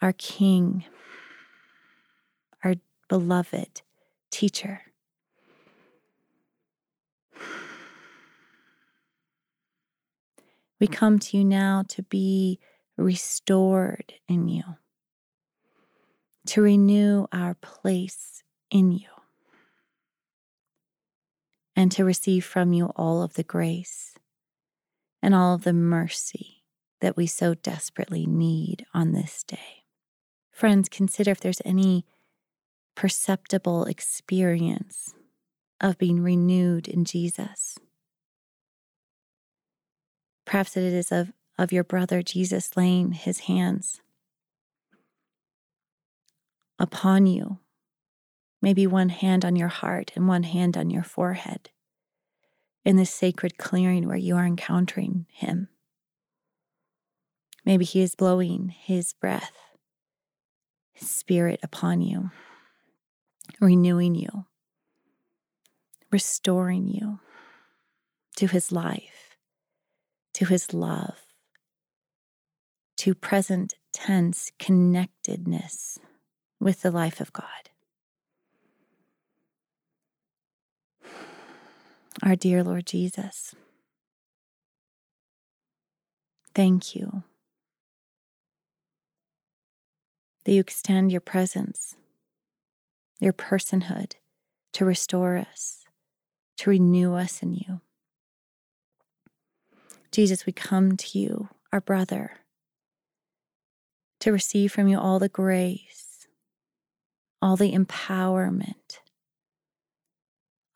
our 0.00 0.12
King, 0.12 0.84
our 2.62 2.76
beloved, 3.08 3.82
teacher. 4.30 4.82
We 10.80 10.86
come 10.86 11.18
to 11.18 11.36
you 11.36 11.44
now 11.44 11.84
to 11.88 12.02
be 12.02 12.58
restored 12.96 14.14
in 14.28 14.48
you, 14.48 14.62
to 16.46 16.62
renew 16.62 17.26
our 17.32 17.54
place 17.54 18.42
in 18.70 18.92
you, 18.92 19.08
and 21.76 21.90
to 21.92 22.04
receive 22.04 22.44
from 22.44 22.72
you 22.72 22.86
all 22.96 23.22
of 23.22 23.34
the 23.34 23.42
grace 23.42 24.14
and 25.22 25.34
all 25.34 25.54
of 25.54 25.64
the 25.64 25.72
mercy 25.72 26.64
that 27.00 27.16
we 27.16 27.26
so 27.26 27.54
desperately 27.54 28.26
need 28.26 28.86
on 28.92 29.12
this 29.12 29.42
day. 29.42 29.84
Friends, 30.50 30.88
consider 30.88 31.32
if 31.32 31.40
there's 31.40 31.62
any 31.64 32.04
perceptible 32.94 33.84
experience 33.86 35.14
of 35.80 35.98
being 35.98 36.22
renewed 36.22 36.86
in 36.86 37.04
Jesus. 37.04 37.76
Perhaps 40.44 40.76
it 40.76 40.82
is 40.84 41.10
of, 41.10 41.32
of 41.58 41.72
your 41.72 41.84
brother 41.84 42.22
Jesus 42.22 42.76
laying 42.76 43.12
his 43.12 43.40
hands 43.40 44.00
upon 46.78 47.26
you, 47.26 47.58
maybe 48.60 48.86
one 48.86 49.08
hand 49.08 49.44
on 49.44 49.56
your 49.56 49.68
heart 49.68 50.12
and 50.14 50.28
one 50.28 50.42
hand 50.42 50.76
on 50.76 50.90
your 50.90 51.02
forehead, 51.02 51.70
in 52.84 52.96
this 52.96 53.10
sacred 53.10 53.56
clearing 53.58 54.06
where 54.06 54.16
you 54.16 54.36
are 54.36 54.46
encountering 54.46 55.26
him. 55.30 55.68
Maybe 57.64 57.84
he 57.84 58.02
is 58.02 58.14
blowing 58.14 58.68
his 58.68 59.14
breath, 59.14 59.52
his 60.92 61.10
spirit 61.10 61.60
upon 61.62 62.02
you 62.02 62.30
renewing 63.60 64.14
you, 64.14 64.46
restoring 66.10 66.88
you 66.88 67.20
to 68.36 68.46
his 68.46 68.72
life, 68.72 69.23
to 70.34 70.46
his 70.46 70.74
love, 70.74 71.16
to 72.98 73.14
present 73.14 73.74
tense 73.92 74.52
connectedness 74.58 75.98
with 76.60 76.82
the 76.82 76.90
life 76.90 77.20
of 77.20 77.32
God. 77.32 77.46
Our 82.22 82.36
dear 82.36 82.62
Lord 82.62 82.86
Jesus, 82.86 83.54
thank 86.54 86.94
you 86.94 87.24
that 90.44 90.52
you 90.52 90.60
extend 90.60 91.10
your 91.10 91.20
presence, 91.20 91.96
your 93.20 93.32
personhood 93.32 94.12
to 94.74 94.84
restore 94.84 95.36
us, 95.36 95.84
to 96.58 96.70
renew 96.70 97.14
us 97.14 97.42
in 97.42 97.54
you. 97.54 97.80
Jesus, 100.14 100.46
we 100.46 100.52
come 100.52 100.96
to 100.96 101.18
you, 101.18 101.48
our 101.72 101.80
brother, 101.80 102.38
to 104.20 104.30
receive 104.30 104.70
from 104.70 104.86
you 104.86 104.96
all 104.96 105.18
the 105.18 105.28
grace, 105.28 106.28
all 107.42 107.56
the 107.56 107.72
empowerment, 107.72 109.00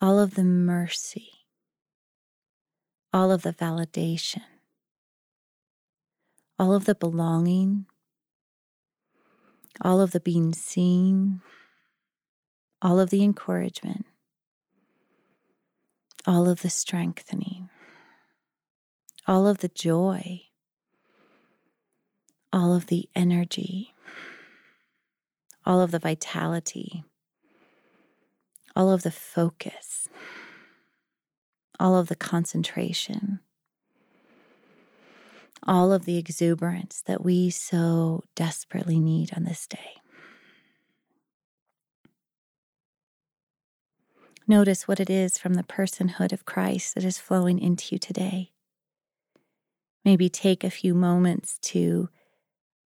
all 0.00 0.18
of 0.18 0.34
the 0.34 0.42
mercy, 0.42 1.28
all 3.12 3.30
of 3.30 3.42
the 3.42 3.52
validation, 3.52 4.42
all 6.58 6.74
of 6.74 6.84
the 6.84 6.96
belonging, 6.96 7.86
all 9.80 10.00
of 10.00 10.10
the 10.10 10.18
being 10.18 10.52
seen, 10.52 11.42
all 12.82 12.98
of 12.98 13.10
the 13.10 13.22
encouragement, 13.22 14.04
all 16.26 16.48
of 16.48 16.62
the 16.62 16.70
strengthening, 16.70 17.70
all 19.28 19.46
of 19.46 19.58
the 19.58 19.68
joy, 19.68 20.40
all 22.50 22.74
of 22.74 22.86
the 22.86 23.10
energy, 23.14 23.92
all 25.66 25.82
of 25.82 25.90
the 25.90 25.98
vitality, 25.98 27.04
all 28.74 28.90
of 28.90 29.02
the 29.02 29.10
focus, 29.10 30.08
all 31.78 31.94
of 31.94 32.08
the 32.08 32.16
concentration, 32.16 33.40
all 35.66 35.92
of 35.92 36.06
the 36.06 36.16
exuberance 36.16 37.02
that 37.04 37.22
we 37.22 37.50
so 37.50 38.24
desperately 38.34 38.98
need 38.98 39.30
on 39.36 39.44
this 39.44 39.66
day. 39.66 39.96
Notice 44.46 44.88
what 44.88 44.98
it 44.98 45.10
is 45.10 45.36
from 45.36 45.52
the 45.52 45.62
personhood 45.62 46.32
of 46.32 46.46
Christ 46.46 46.94
that 46.94 47.04
is 47.04 47.18
flowing 47.18 47.58
into 47.58 47.94
you 47.94 47.98
today. 47.98 48.52
Maybe 50.08 50.30
take 50.30 50.64
a 50.64 50.70
few 50.70 50.94
moments 50.94 51.58
to 51.64 52.08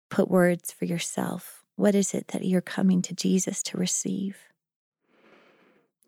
put 0.10 0.27
words 0.27 0.71
for 0.71 0.86
yourself. 0.86 1.63
What 1.75 1.93
is 1.93 2.15
it 2.15 2.29
that 2.29 2.45
you're 2.45 2.62
coming 2.62 3.03
to 3.03 3.13
Jesus 3.13 3.62
to 3.62 3.77
receive 3.77 4.39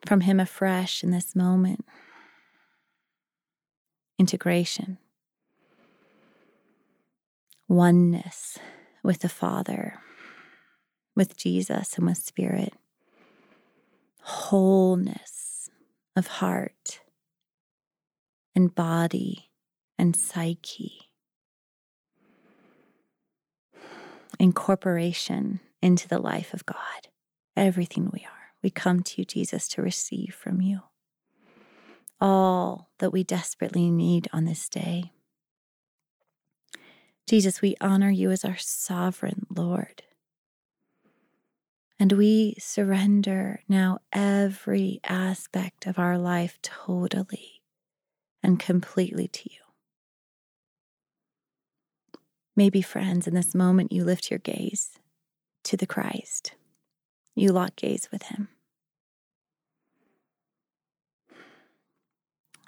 from 0.08 0.22
Him 0.22 0.40
afresh 0.40 1.04
in 1.04 1.12
this 1.12 1.36
moment? 1.36 1.86
Integration, 4.18 4.98
oneness 7.68 8.58
with 9.04 9.20
the 9.20 9.30
Father, 9.30 10.00
with 11.16 11.38
Jesus, 11.38 11.96
and 11.96 12.08
with 12.08 12.18
Spirit, 12.18 12.74
wholeness 14.20 15.70
of 16.16 16.26
heart 16.26 17.02
and 18.56 18.74
body 18.74 19.52
and 19.98 20.16
psyche, 20.16 21.10
incorporation 24.40 25.60
into 25.82 26.08
the 26.08 26.20
life 26.20 26.54
of 26.54 26.66
God, 26.66 27.08
everything 27.56 28.10
we 28.12 28.22
are. 28.22 28.54
We 28.62 28.70
come 28.70 29.04
to 29.04 29.22
you, 29.22 29.26
Jesus, 29.26 29.68
to 29.70 29.82
receive 29.82 30.34
from 30.34 30.62
you 30.62 30.82
all 32.24 32.90
that 33.00 33.12
we 33.12 33.22
desperately 33.24 33.92
need 33.92 34.30
on 34.32 34.46
this 34.46 34.70
day. 34.70 35.12
Jesus, 37.28 37.62
we 37.62 37.76
honor 37.82 38.10
you 38.10 38.32
as 38.32 38.46
our 38.46 38.58
sovereign 38.58 39.46
Lord. 39.50 40.04
And 42.00 42.14
we 42.14 42.56
surrender 42.60 43.62
now 43.68 44.00
every 44.12 45.02
aspect 45.04 45.86
of 45.86 46.00
our 46.00 46.18
life 46.18 46.58
totally 46.62 47.62
and 48.42 48.60
completely 48.60 49.28
to 49.28 49.50
you. 49.52 49.63
Maybe, 52.56 52.82
friends, 52.82 53.28
in 53.28 53.34
this 53.34 53.56
moment 53.56 53.92
you 53.92 54.04
lift 54.04 54.30
your 54.30 54.40
gaze 54.40 55.00
to 55.64 55.76
the 55.76 55.88
Christ. 55.88 56.54
You 57.36 57.52
lock 57.52 57.76
gaze 57.76 58.10
with 58.12 58.24
him. 58.24 58.50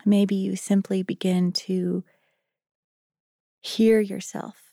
Maybe 0.05 0.35
you 0.35 0.55
simply 0.55 1.03
begin 1.03 1.51
to 1.51 2.03
hear 3.61 3.99
yourself 3.99 4.71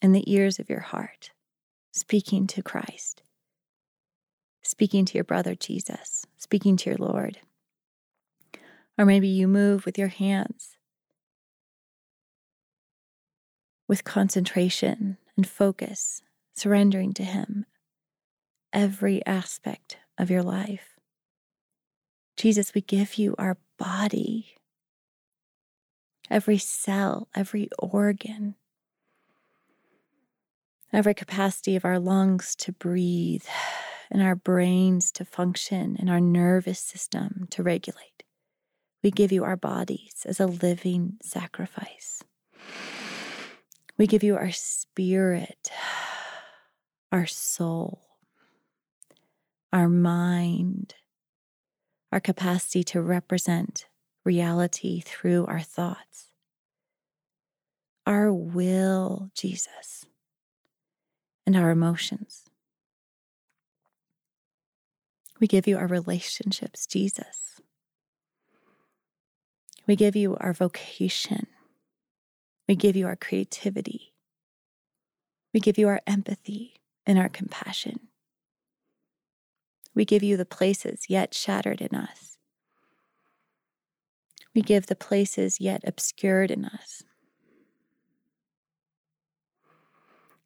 in 0.00 0.12
the 0.12 0.30
ears 0.32 0.58
of 0.58 0.70
your 0.70 0.80
heart, 0.80 1.32
speaking 1.92 2.46
to 2.48 2.62
Christ, 2.62 3.22
speaking 4.62 5.04
to 5.06 5.14
your 5.14 5.24
brother 5.24 5.54
Jesus, 5.54 6.24
speaking 6.36 6.76
to 6.78 6.90
your 6.90 6.98
Lord. 6.98 7.38
Or 8.96 9.04
maybe 9.04 9.28
you 9.28 9.46
move 9.46 9.84
with 9.84 9.98
your 9.98 10.08
hands 10.08 10.77
with 13.88 14.04
concentration 14.04 15.16
and 15.36 15.48
focus, 15.48 16.22
surrendering 16.54 17.12
to 17.14 17.24
Him 17.24 17.66
every 18.72 19.24
aspect 19.24 19.96
of 20.18 20.30
your 20.30 20.42
life. 20.42 20.98
Jesus, 22.36 22.74
we 22.74 22.82
give 22.82 23.14
you 23.14 23.34
our 23.38 23.56
body, 23.78 24.54
every 26.30 26.58
cell, 26.58 27.28
every 27.34 27.68
organ, 27.78 28.54
every 30.92 31.14
capacity 31.14 31.74
of 31.74 31.84
our 31.84 31.98
lungs 31.98 32.54
to 32.56 32.72
breathe, 32.72 33.44
and 34.10 34.22
our 34.22 34.36
brains 34.36 35.10
to 35.12 35.24
function, 35.24 35.96
and 35.98 36.08
our 36.08 36.20
nervous 36.20 36.78
system 36.78 37.46
to 37.50 37.62
regulate. 37.62 38.22
We 39.02 39.10
give 39.10 39.32
you 39.32 39.44
our 39.44 39.56
bodies 39.56 40.24
as 40.24 40.40
a 40.40 40.46
living 40.46 41.18
sacrifice. 41.22 42.22
We 43.98 44.06
give 44.06 44.22
you 44.22 44.36
our 44.36 44.52
spirit, 44.52 45.70
our 47.12 47.26
soul, 47.26 48.00
our 49.72 49.88
mind, 49.88 50.94
our 52.12 52.20
capacity 52.20 52.84
to 52.84 53.02
represent 53.02 53.86
reality 54.24 55.00
through 55.00 55.46
our 55.46 55.60
thoughts, 55.60 56.30
our 58.06 58.32
will, 58.32 59.30
Jesus, 59.34 60.06
and 61.44 61.56
our 61.56 61.70
emotions. 61.70 62.44
We 65.40 65.46
give 65.46 65.66
you 65.66 65.76
our 65.76 65.86
relationships, 65.86 66.86
Jesus. 66.86 67.60
We 69.86 69.96
give 69.96 70.14
you 70.14 70.36
our 70.36 70.52
vocation. 70.52 71.46
We 72.68 72.76
give 72.76 72.96
you 72.96 73.06
our 73.06 73.16
creativity. 73.16 74.12
We 75.54 75.60
give 75.60 75.78
you 75.78 75.88
our 75.88 76.02
empathy 76.06 76.74
and 77.06 77.18
our 77.18 77.30
compassion. 77.30 78.08
We 79.94 80.04
give 80.04 80.22
you 80.22 80.36
the 80.36 80.44
places 80.44 81.06
yet 81.08 81.34
shattered 81.34 81.80
in 81.80 81.94
us. 81.94 82.36
We 84.54 84.60
give 84.60 84.86
the 84.86 84.94
places 84.94 85.60
yet 85.60 85.82
obscured 85.86 86.50
in 86.50 86.66
us. 86.66 87.02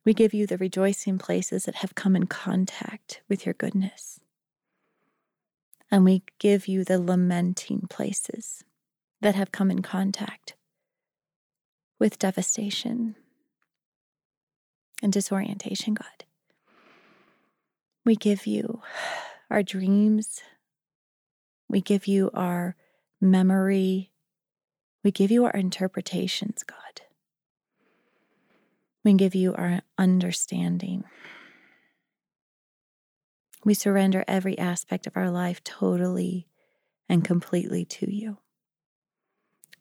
We 0.04 0.14
give 0.14 0.32
you 0.32 0.46
the 0.46 0.58
rejoicing 0.58 1.18
places 1.18 1.64
that 1.64 1.76
have 1.76 1.94
come 1.94 2.16
in 2.16 2.26
contact 2.26 3.22
with 3.28 3.46
your 3.46 3.54
goodness. 3.54 4.20
And 5.90 6.04
we 6.04 6.22
give 6.38 6.66
you 6.68 6.84
the 6.84 7.00
lamenting 7.00 7.86
places 7.88 8.64
that 9.20 9.34
have 9.34 9.52
come 9.52 9.70
in 9.70 9.82
contact 9.82 10.54
with 12.02 12.18
devastation 12.18 13.14
and 15.04 15.12
disorientation, 15.12 15.94
God. 15.94 16.24
We 18.04 18.16
give 18.16 18.44
you 18.44 18.82
our 19.48 19.62
dreams. 19.62 20.40
We 21.68 21.80
give 21.80 22.08
you 22.08 22.28
our 22.34 22.74
memory. 23.20 24.10
We 25.04 25.12
give 25.12 25.30
you 25.30 25.44
our 25.44 25.52
interpretations, 25.52 26.64
God. 26.64 27.02
We 29.04 29.14
give 29.14 29.36
you 29.36 29.54
our 29.54 29.82
understanding. 29.96 31.04
We 33.64 33.74
surrender 33.74 34.24
every 34.26 34.58
aspect 34.58 35.06
of 35.06 35.16
our 35.16 35.30
life 35.30 35.62
totally 35.62 36.48
and 37.08 37.24
completely 37.24 37.84
to 37.84 38.12
you. 38.12 38.38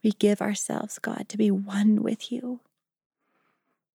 We 0.03 0.11
give 0.11 0.41
ourselves, 0.41 0.99
God, 0.99 1.27
to 1.29 1.37
be 1.37 1.51
one 1.51 2.01
with 2.01 2.31
you. 2.31 2.61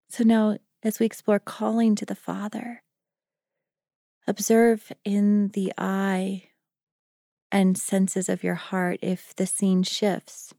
So 0.08 0.24
now, 0.24 0.58
as 0.82 0.98
we 0.98 1.06
explore 1.06 1.38
calling 1.38 1.94
to 1.96 2.04
the 2.04 2.14
Father, 2.14 2.82
observe 4.26 4.92
in 5.04 5.48
the 5.48 5.72
eye 5.78 6.48
and 7.54 7.78
senses 7.78 8.28
of 8.28 8.42
your 8.42 8.56
heart 8.56 8.98
if 9.00 9.34
the 9.36 9.46
scene 9.46 9.84
shifts? 9.84 10.52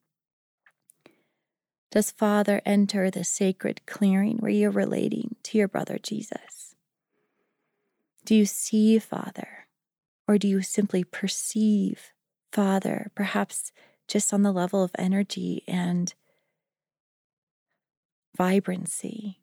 Does 1.92 2.10
Father 2.10 2.62
enter 2.66 3.12
the 3.12 3.26
sacred 3.26 3.86
clearing 3.86 4.38
where 4.38 4.52
you're 4.52 4.72
relating 4.72 5.36
to 5.44 5.58
your 5.58 5.68
brother 5.68 5.98
Jesus? 6.02 6.76
Do 8.24 8.34
you 8.34 8.46
see 8.46 8.98
Father, 8.98 9.68
or 10.28 10.38
do 10.38 10.48
you 10.48 10.62
simply 10.62 11.04
perceive 11.04 12.14
Father, 12.52 13.12
perhaps 13.14 13.74
just 14.08 14.34
on 14.34 14.44
the 14.44 14.52
level 14.52 14.84
of 14.84 14.92
energy 14.98 15.64
and 15.68 16.14
vibrancy? 18.38 19.40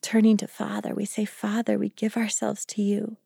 Turning 0.00 0.36
to 0.36 0.46
Father, 0.46 0.94
we 0.94 1.04
say, 1.04 1.24
Father, 1.24 1.78
we 1.78 1.90
give 1.90 2.16
ourselves 2.16 2.64
to 2.66 2.82
you 2.82 3.16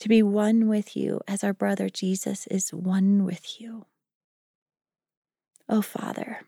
to 0.00 0.08
be 0.08 0.22
one 0.22 0.68
with 0.68 0.96
you 0.96 1.20
as 1.28 1.44
our 1.44 1.52
brother 1.52 1.88
Jesus 1.88 2.48
is 2.48 2.74
one 2.74 3.24
with 3.24 3.60
you. 3.60 3.86
Oh, 5.68 5.80
Father, 5.80 6.40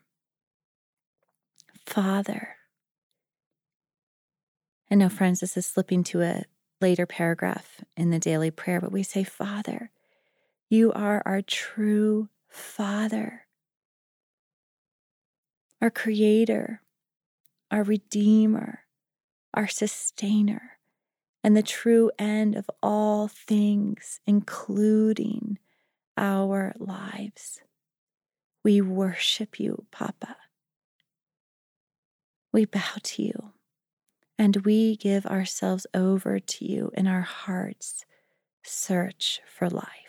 Father. 1.85 2.57
And 4.89 4.99
now, 4.99 5.09
friends, 5.09 5.39
this 5.39 5.55
is 5.55 5.65
slipping 5.65 6.03
to 6.05 6.21
a 6.21 6.43
later 6.81 7.05
paragraph 7.05 7.81
in 7.95 8.09
the 8.09 8.19
daily 8.19 8.51
prayer, 8.51 8.81
but 8.81 8.91
we 8.91 9.03
say, 9.03 9.23
Father, 9.23 9.89
you 10.69 10.91
are 10.93 11.21
our 11.25 11.41
true 11.41 12.29
Father, 12.47 13.45
our 15.81 15.89
Creator, 15.89 16.81
our 17.69 17.83
Redeemer, 17.83 18.79
our 19.53 19.67
Sustainer, 19.67 20.79
and 21.43 21.55
the 21.55 21.63
true 21.63 22.11
end 22.17 22.55
of 22.55 22.69
all 22.81 23.27
things, 23.27 24.19
including 24.25 25.59
our 26.17 26.73
lives. 26.79 27.61
We 28.63 28.81
worship 28.81 29.59
you, 29.59 29.85
Papa. 29.91 30.37
We 32.51 32.65
bow 32.65 32.95
to 33.03 33.21
you 33.21 33.51
and 34.37 34.57
we 34.65 34.95
give 34.95 35.25
ourselves 35.25 35.85
over 35.93 36.39
to 36.39 36.65
you 36.65 36.91
in 36.95 37.07
our 37.07 37.21
hearts' 37.21 38.05
search 38.63 39.41
for 39.45 39.69
life. 39.69 40.04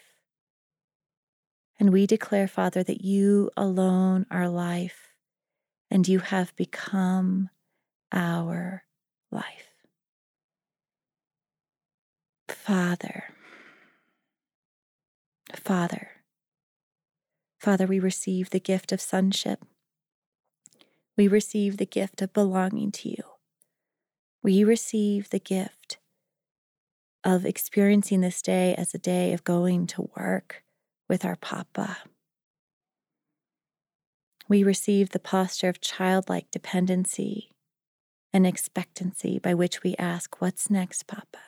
And 1.78 1.92
we 1.92 2.06
declare, 2.06 2.48
Father, 2.48 2.82
that 2.82 3.04
you 3.04 3.50
alone 3.56 4.26
are 4.30 4.48
life 4.48 5.14
and 5.90 6.08
you 6.08 6.20
have 6.20 6.56
become 6.56 7.50
our 8.12 8.84
life. 9.30 9.74
Father, 12.48 13.24
Father, 15.54 16.08
Father, 17.60 17.86
we 17.86 17.98
receive 17.98 18.50
the 18.50 18.60
gift 18.60 18.92
of 18.92 19.00
sonship. 19.00 19.64
We 21.16 21.28
receive 21.28 21.76
the 21.76 21.86
gift 21.86 22.22
of 22.22 22.32
belonging 22.32 22.92
to 22.92 23.08
you. 23.08 23.22
We 24.42 24.64
receive 24.64 25.30
the 25.30 25.38
gift 25.40 25.98
of 27.24 27.44
experiencing 27.44 28.20
this 28.20 28.40
day 28.40 28.74
as 28.76 28.94
a 28.94 28.98
day 28.98 29.32
of 29.32 29.44
going 29.44 29.86
to 29.88 30.10
work 30.16 30.62
with 31.08 31.24
our 31.24 31.36
Papa. 31.36 31.98
We 34.48 34.62
receive 34.62 35.10
the 35.10 35.18
posture 35.18 35.68
of 35.68 35.80
childlike 35.80 36.50
dependency 36.50 37.50
and 38.32 38.46
expectancy 38.46 39.38
by 39.38 39.54
which 39.54 39.82
we 39.82 39.96
ask, 39.96 40.40
What's 40.40 40.70
next, 40.70 41.06
Papa? 41.06 41.38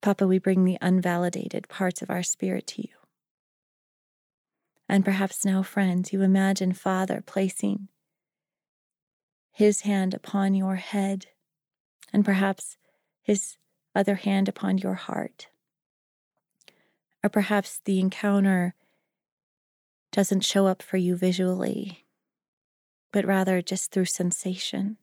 Papa, 0.00 0.26
we 0.26 0.38
bring 0.38 0.64
the 0.64 0.78
unvalidated 0.80 1.68
parts 1.68 2.00
of 2.00 2.08
our 2.08 2.22
spirit 2.22 2.66
to 2.68 2.82
you. 2.82 2.94
And 4.88 5.04
perhaps 5.04 5.44
now, 5.44 5.62
friends, 5.62 6.12
you 6.12 6.22
imagine 6.22 6.72
Father 6.72 7.22
placing 7.24 7.88
his 9.52 9.82
hand 9.82 10.14
upon 10.14 10.54
your 10.54 10.76
head 10.76 11.26
and 12.12 12.24
perhaps 12.24 12.78
his 13.22 13.56
other 13.94 14.14
hand 14.14 14.48
upon 14.48 14.78
your 14.78 14.94
heart. 14.94 15.49
Or 17.22 17.28
perhaps 17.28 17.80
the 17.84 18.00
encounter 18.00 18.74
doesn't 20.12 20.40
show 20.44 20.66
up 20.66 20.82
for 20.82 20.96
you 20.96 21.16
visually, 21.16 22.06
but 23.12 23.24
rather 23.24 23.62
just 23.62 23.92
through 23.92 24.06
sensation. 24.06 24.96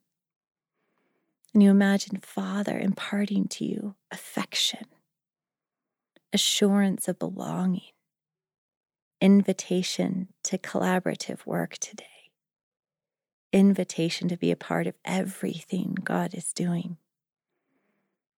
And 1.54 1.64
you 1.64 1.70
imagine 1.70 2.20
Father 2.22 2.78
imparting 2.78 3.48
to 3.50 3.66
you 3.66 3.96
affection, 4.12 4.86
assurance 6.34 7.08
of 7.08 7.20
belonging, 7.20 7.94
invitation 9.22 10.30
to 10.44 10.58
collaborative 10.58 11.46
work 11.46 11.78
today, 11.78 12.32
invitation 13.54 14.28
to 14.28 14.38
be 14.38 14.52
a 14.52 14.58
part 14.58 14.88
of 14.88 14.96
everything 15.06 15.96
God 16.04 16.34
is 16.34 16.52
doing 16.52 16.98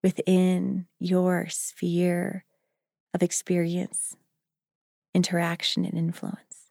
within 0.02 0.86
your 0.98 1.46
sphere 1.50 2.44
of 3.14 3.22
experience, 3.22 4.16
interaction, 5.14 5.84
and 5.84 5.96
influence. 5.96 6.70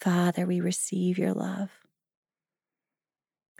Father, 0.00 0.46
we 0.46 0.60
receive 0.60 1.18
your 1.18 1.32
love. 1.32 1.70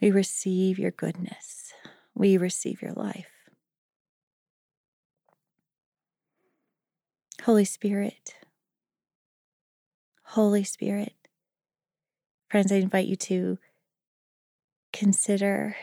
We 0.01 0.11
receive 0.11 0.79
your 0.79 0.91
goodness. 0.91 1.73
We 2.15 2.37
receive 2.37 2.83
your 2.83 2.93
life. 2.93 3.27
Holy 7.43 7.65
Spirit, 7.65 8.35
Holy 10.23 10.65
Spirit. 10.65 11.13
Friends, 12.51 12.73
I 12.73 12.77
invite 12.77 13.07
you 13.07 13.17
to 13.17 13.59
consider 14.93 15.77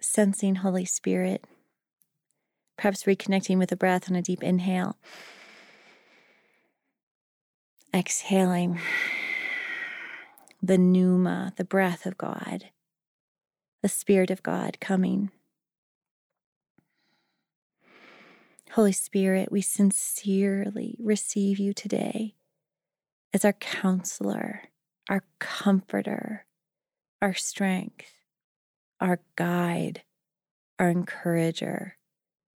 sensing 0.00 0.56
Holy 0.56 0.84
Spirit, 0.84 1.44
perhaps 2.76 3.04
reconnecting 3.04 3.58
with 3.58 3.70
the 3.70 3.76
breath 3.76 4.10
on 4.10 4.16
a 4.16 4.22
deep 4.22 4.42
inhale, 4.42 4.96
exhaling. 7.94 8.80
The 10.62 10.78
pneuma, 10.78 11.52
the 11.56 11.64
breath 11.64 12.06
of 12.06 12.16
God, 12.16 12.66
the 13.82 13.88
Spirit 13.88 14.30
of 14.30 14.44
God 14.44 14.78
coming. 14.80 15.30
Holy 18.72 18.92
Spirit, 18.92 19.50
we 19.50 19.60
sincerely 19.60 20.96
receive 21.00 21.58
you 21.58 21.74
today 21.74 22.36
as 23.34 23.44
our 23.44 23.52
counselor, 23.52 24.62
our 25.10 25.24
comforter, 25.40 26.46
our 27.20 27.34
strength, 27.34 28.12
our 29.00 29.20
guide, 29.36 30.02
our 30.78 30.88
encourager, 30.88 31.96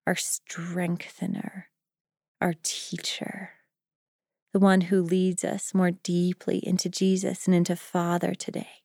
our 0.06 0.16
strengthener, 0.16 1.68
our 2.40 2.54
teacher, 2.62 3.50
the 4.52 4.58
one 4.58 4.82
who 4.82 5.00
leads 5.00 5.44
us 5.44 5.74
more 5.74 5.90
deeply 5.90 6.58
into 6.58 6.88
Jesus 6.88 7.46
and 7.46 7.54
into 7.54 7.76
Father 7.76 8.34
today. 8.34 8.82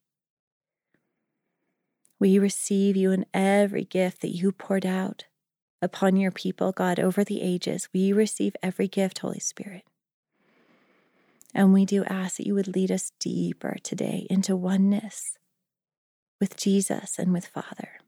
We 2.19 2.39
receive 2.39 2.95
you 2.95 3.11
in 3.11 3.25
every 3.33 3.83
gift 3.83 4.21
that 4.21 4.35
you 4.35 4.51
poured 4.51 4.85
out 4.85 5.25
upon 5.81 6.15
your 6.15 6.31
people, 6.31 6.71
God, 6.71 6.99
over 6.99 7.23
the 7.23 7.41
ages. 7.41 7.89
We 7.93 8.11
receive 8.11 8.55
every 8.63 8.87
gift, 8.87 9.19
Holy 9.19 9.39
Spirit. 9.39 9.83
And 11.53 11.73
we 11.73 11.85
do 11.85 12.03
ask 12.05 12.37
that 12.37 12.47
you 12.47 12.55
would 12.55 12.75
lead 12.75 12.91
us 12.91 13.11
deeper 13.19 13.77
today 13.83 14.27
into 14.29 14.55
oneness 14.55 15.37
with 16.39 16.57
Jesus 16.57 17.17
and 17.17 17.33
with 17.33 17.47
Father, 17.47 17.99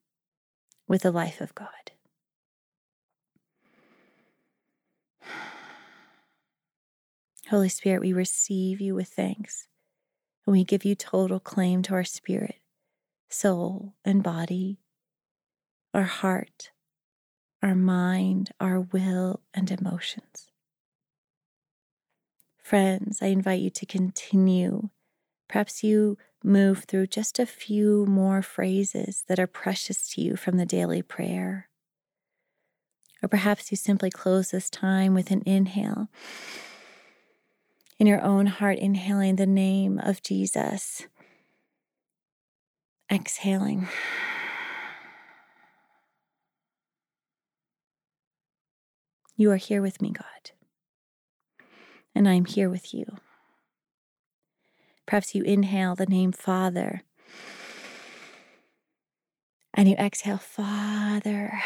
with 0.88 1.02
the 1.02 1.12
life 1.12 1.42
of 1.42 1.56
God. 1.56 1.92
Holy 7.50 7.70
Spirit, 7.70 8.02
we 8.02 8.14
receive 8.14 8.80
you 8.80 8.94
with 8.94 9.08
thanks, 9.08 9.68
and 10.46 10.52
we 10.52 10.64
give 10.64 10.86
you 10.86 10.94
total 10.94 11.40
claim 11.40 11.82
to 11.82 11.94
our 11.94 12.04
spirit, 12.04 12.58
soul, 13.28 13.96
and 14.06 14.22
body, 14.22 14.78
our 15.92 16.04
heart, 16.04 16.70
our 17.64 17.74
mind, 17.74 18.52
our 18.60 18.80
will, 18.80 19.42
and 19.52 19.72
emotions. 19.72 20.52
Friends, 22.62 23.18
I 23.20 23.28
invite 23.28 23.62
you 23.62 23.72
to 23.72 23.86
continue. 23.88 24.90
Perhaps 25.48 25.84
you 25.84 26.20
move 26.44 26.84
through 26.84 27.08
just 27.08 27.40
a 27.40 27.48
few 27.48 28.06
more 28.06 28.44
phrases 28.44 29.24
that 29.28 29.40
are 29.40 29.48
precious 29.48 30.08
to 30.10 30.22
you 30.22 30.36
from 30.36 30.58
the 30.58 30.68
daily 30.68 31.02
prayer. 31.02 31.68
Or 33.24 33.28
perhaps 33.28 33.72
you 33.72 33.76
simply 33.76 34.12
close 34.12 34.52
this 34.52 34.70
time 34.70 35.16
with 35.16 35.32
an 35.32 35.42
inhale. 35.48 36.10
In 38.00 38.08
your 38.08 38.24
own 38.24 38.46
heart, 38.46 38.80
inhaling 38.80 39.36
the 39.36 39.46
name 39.46 40.00
of 40.00 40.24
Jesus, 40.24 41.06
exhaling. 43.12 43.90
You 49.36 49.52
are 49.52 49.58
here 49.58 49.82
with 49.82 50.02
me, 50.02 50.12
God. 50.12 50.26
And 52.16 52.28
I 52.28 52.36
am 52.36 52.46
here 52.46 52.70
with 52.70 52.94
you. 52.94 53.18
Perhaps 55.06 55.36
you 55.36 55.44
inhale 55.44 55.96
the 55.96 56.06
name 56.06 56.32
Father. 56.32 57.04
And 59.74 59.90
you 59.90 59.96
exhale, 59.96 60.38
Father, 60.38 61.60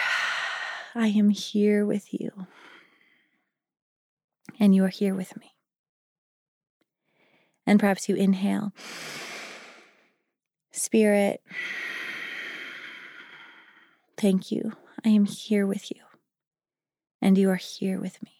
I 0.96 1.08
am 1.08 1.30
here 1.30 1.86
with 1.86 2.12
you. 2.12 2.48
And 4.60 4.74
you 4.74 4.84
are 4.84 4.90
here 4.90 5.14
with 5.14 5.38
me. 5.38 5.53
And 7.66 7.80
perhaps 7.80 8.10
you 8.10 8.16
inhale, 8.16 8.74
Spirit, 10.72 11.42
thank 14.18 14.52
you. 14.52 14.74
I 15.06 15.10
am 15.10 15.26
here 15.26 15.66
with 15.68 15.92
you. 15.92 16.02
And 17.22 17.38
you 17.38 17.50
are 17.50 17.56
here 17.56 18.00
with 18.02 18.22
me. 18.24 18.32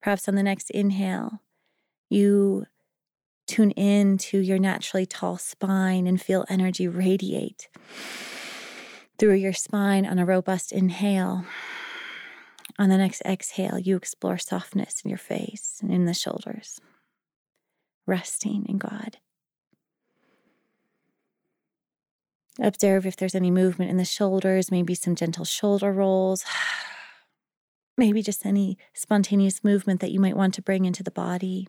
Perhaps 0.00 0.28
on 0.28 0.34
the 0.34 0.42
next 0.42 0.70
inhale, 0.70 1.40
you 2.08 2.66
tune 3.46 3.70
in 3.72 4.18
to 4.18 4.38
your 4.38 4.58
naturally 4.58 5.06
tall 5.06 5.36
spine 5.36 6.06
and 6.06 6.20
feel 6.20 6.44
energy 6.48 6.88
radiate 6.88 7.68
through 9.18 9.34
your 9.34 9.52
spine 9.52 10.06
on 10.06 10.18
a 10.18 10.26
robust 10.26 10.72
inhale. 10.72 11.44
On 12.78 12.88
the 12.88 12.98
next 12.98 13.22
exhale, 13.24 13.78
you 13.78 13.96
explore 13.96 14.38
softness 14.38 15.02
in 15.04 15.08
your 15.08 15.18
face 15.18 15.78
and 15.82 15.92
in 15.92 16.06
the 16.06 16.14
shoulders, 16.14 16.80
resting 18.06 18.66
in 18.68 18.78
God. 18.78 19.18
Observe 22.60 23.04
if 23.04 23.16
there's 23.16 23.34
any 23.34 23.50
movement 23.50 23.90
in 23.90 23.96
the 23.96 24.04
shoulders, 24.04 24.70
maybe 24.70 24.94
some 24.94 25.16
gentle 25.16 25.44
shoulder 25.44 25.92
rolls, 25.92 26.44
maybe 27.98 28.22
just 28.22 28.46
any 28.46 28.78
spontaneous 28.92 29.64
movement 29.64 30.00
that 30.00 30.12
you 30.12 30.20
might 30.20 30.36
want 30.36 30.54
to 30.54 30.62
bring 30.62 30.84
into 30.84 31.02
the 31.02 31.10
body. 31.10 31.68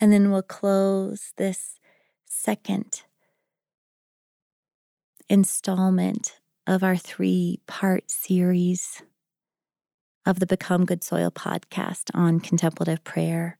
And 0.00 0.12
then 0.12 0.30
we'll 0.30 0.42
close 0.42 1.32
this 1.36 1.78
second 2.24 3.02
installment 5.28 6.40
of 6.66 6.82
our 6.82 6.96
three 6.96 7.60
part 7.66 8.10
series 8.10 9.02
of 10.24 10.38
the 10.38 10.46
Become 10.46 10.84
Good 10.84 11.02
Soil 11.02 11.30
podcast 11.30 12.10
on 12.14 12.38
contemplative 12.38 13.02
prayer. 13.02 13.58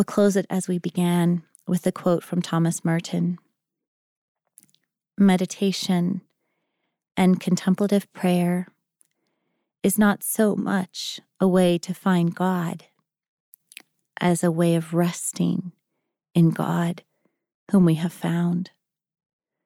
We'll 0.00 0.04
close 0.06 0.34
it 0.34 0.46
as 0.48 0.66
we 0.66 0.78
began 0.78 1.42
with 1.66 1.86
a 1.86 1.92
quote 1.92 2.24
from 2.24 2.40
Thomas 2.40 2.86
Merton 2.86 3.36
Meditation 5.18 6.22
and 7.18 7.38
contemplative 7.38 8.10
prayer 8.14 8.68
is 9.82 9.98
not 9.98 10.22
so 10.22 10.56
much 10.56 11.20
a 11.38 11.46
way 11.46 11.76
to 11.76 11.92
find 11.92 12.34
God 12.34 12.84
as 14.18 14.42
a 14.42 14.50
way 14.50 14.74
of 14.74 14.94
resting 14.94 15.72
in 16.34 16.48
God, 16.48 17.02
whom 17.70 17.84
we 17.84 17.96
have 17.96 18.14
found, 18.14 18.70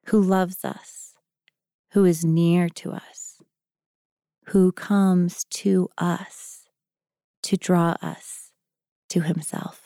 who 0.07 0.19
loves 0.19 0.65
us, 0.65 1.13
who 1.91 2.03
is 2.03 2.25
near 2.25 2.67
to 2.67 2.91
us, 2.91 3.41
who 4.47 4.73
comes 4.73 5.45
to 5.45 5.89
us 5.97 6.65
to 7.43 7.55
draw 7.55 7.95
us 8.01 8.51
to 9.07 9.21
himself. 9.21 9.84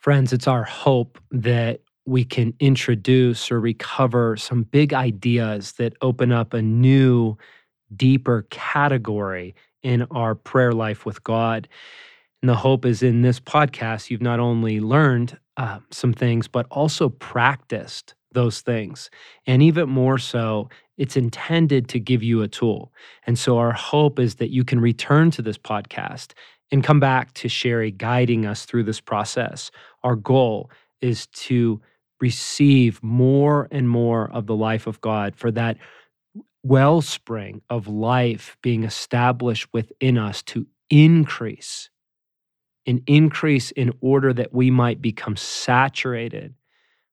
Friends, 0.00 0.32
it's 0.32 0.48
our 0.48 0.64
hope 0.64 1.18
that 1.30 1.80
we 2.06 2.24
can 2.24 2.54
introduce 2.58 3.52
or 3.52 3.60
recover 3.60 4.34
some 4.38 4.62
big 4.62 4.94
ideas 4.94 5.72
that 5.72 5.92
open 6.00 6.32
up 6.32 6.54
a 6.54 6.62
new, 6.62 7.36
deeper 7.94 8.46
category 8.48 9.54
in 9.82 10.06
our 10.10 10.34
prayer 10.34 10.72
life 10.72 11.04
with 11.04 11.22
God. 11.22 11.68
And 12.40 12.48
the 12.48 12.56
hope 12.56 12.86
is 12.86 13.02
in 13.02 13.20
this 13.20 13.40
podcast, 13.40 14.08
you've 14.08 14.22
not 14.22 14.40
only 14.40 14.80
learned 14.80 15.38
uh, 15.58 15.80
some 15.90 16.14
things, 16.14 16.48
but 16.48 16.66
also 16.70 17.10
practiced 17.10 18.14
those 18.32 18.62
things. 18.62 19.10
And 19.46 19.62
even 19.62 19.90
more 19.90 20.16
so, 20.16 20.70
it's 20.96 21.16
intended 21.16 21.90
to 21.90 22.00
give 22.00 22.22
you 22.22 22.40
a 22.40 22.48
tool. 22.48 22.90
And 23.26 23.38
so 23.38 23.58
our 23.58 23.72
hope 23.72 24.18
is 24.18 24.36
that 24.36 24.50
you 24.50 24.64
can 24.64 24.80
return 24.80 25.30
to 25.32 25.42
this 25.42 25.58
podcast 25.58 26.32
and 26.72 26.84
come 26.84 27.00
back 27.00 27.32
to 27.34 27.48
Sherry 27.48 27.90
guiding 27.90 28.46
us 28.46 28.64
through 28.64 28.84
this 28.84 29.00
process. 29.00 29.70
Our 30.02 30.16
goal 30.16 30.70
is 31.00 31.26
to 31.26 31.80
receive 32.20 33.02
more 33.02 33.68
and 33.70 33.88
more 33.88 34.30
of 34.30 34.46
the 34.46 34.56
life 34.56 34.86
of 34.86 35.00
God 35.00 35.34
for 35.36 35.50
that 35.52 35.78
wellspring 36.62 37.62
of 37.70 37.88
life 37.88 38.56
being 38.62 38.84
established 38.84 39.68
within 39.72 40.18
us 40.18 40.42
to 40.42 40.66
increase, 40.90 41.88
an 42.86 43.02
increase 43.06 43.70
in 43.70 43.92
order 44.00 44.32
that 44.32 44.52
we 44.52 44.70
might 44.70 45.00
become 45.00 45.36
saturated 45.36 46.54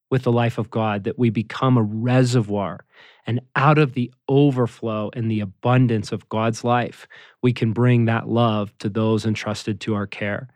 with 0.10 0.24
the 0.24 0.32
life 0.32 0.58
of 0.58 0.70
God, 0.70 1.04
that 1.06 1.20
we 1.20 1.30
become 1.30 1.78
a 1.78 1.84
reservoir. 1.84 2.86
And 3.28 3.42
out 3.58 3.78
of 3.78 3.94
the 3.94 4.12
overflow 4.30 5.12
and 5.14 5.30
the 5.30 5.42
abundance 5.42 6.14
of 6.14 6.28
God's 6.30 6.64
life, 6.64 7.08
we 7.44 7.52
can 7.52 7.74
bring 7.74 8.06
that 8.06 8.30
love 8.30 8.76
to 8.80 8.90
those 8.90 9.26
entrusted 9.26 9.82
to 9.82 9.96
our 9.96 10.08
care. 10.08 10.48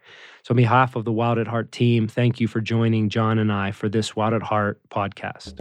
So, 0.44 0.54
on 0.54 0.56
behalf 0.56 0.96
of 0.96 1.06
the 1.06 1.12
Wild 1.12 1.38
at 1.38 1.48
Heart 1.48 1.72
team, 1.72 2.08
thank 2.08 2.40
you 2.40 2.48
for 2.48 2.62
joining 2.62 3.10
John 3.10 3.38
and 3.38 3.52
I 3.52 3.72
for 3.72 3.90
this 3.90 4.16
Wild 4.16 4.34
at 4.34 4.42
Heart 4.42 4.80
podcast. 4.90 5.60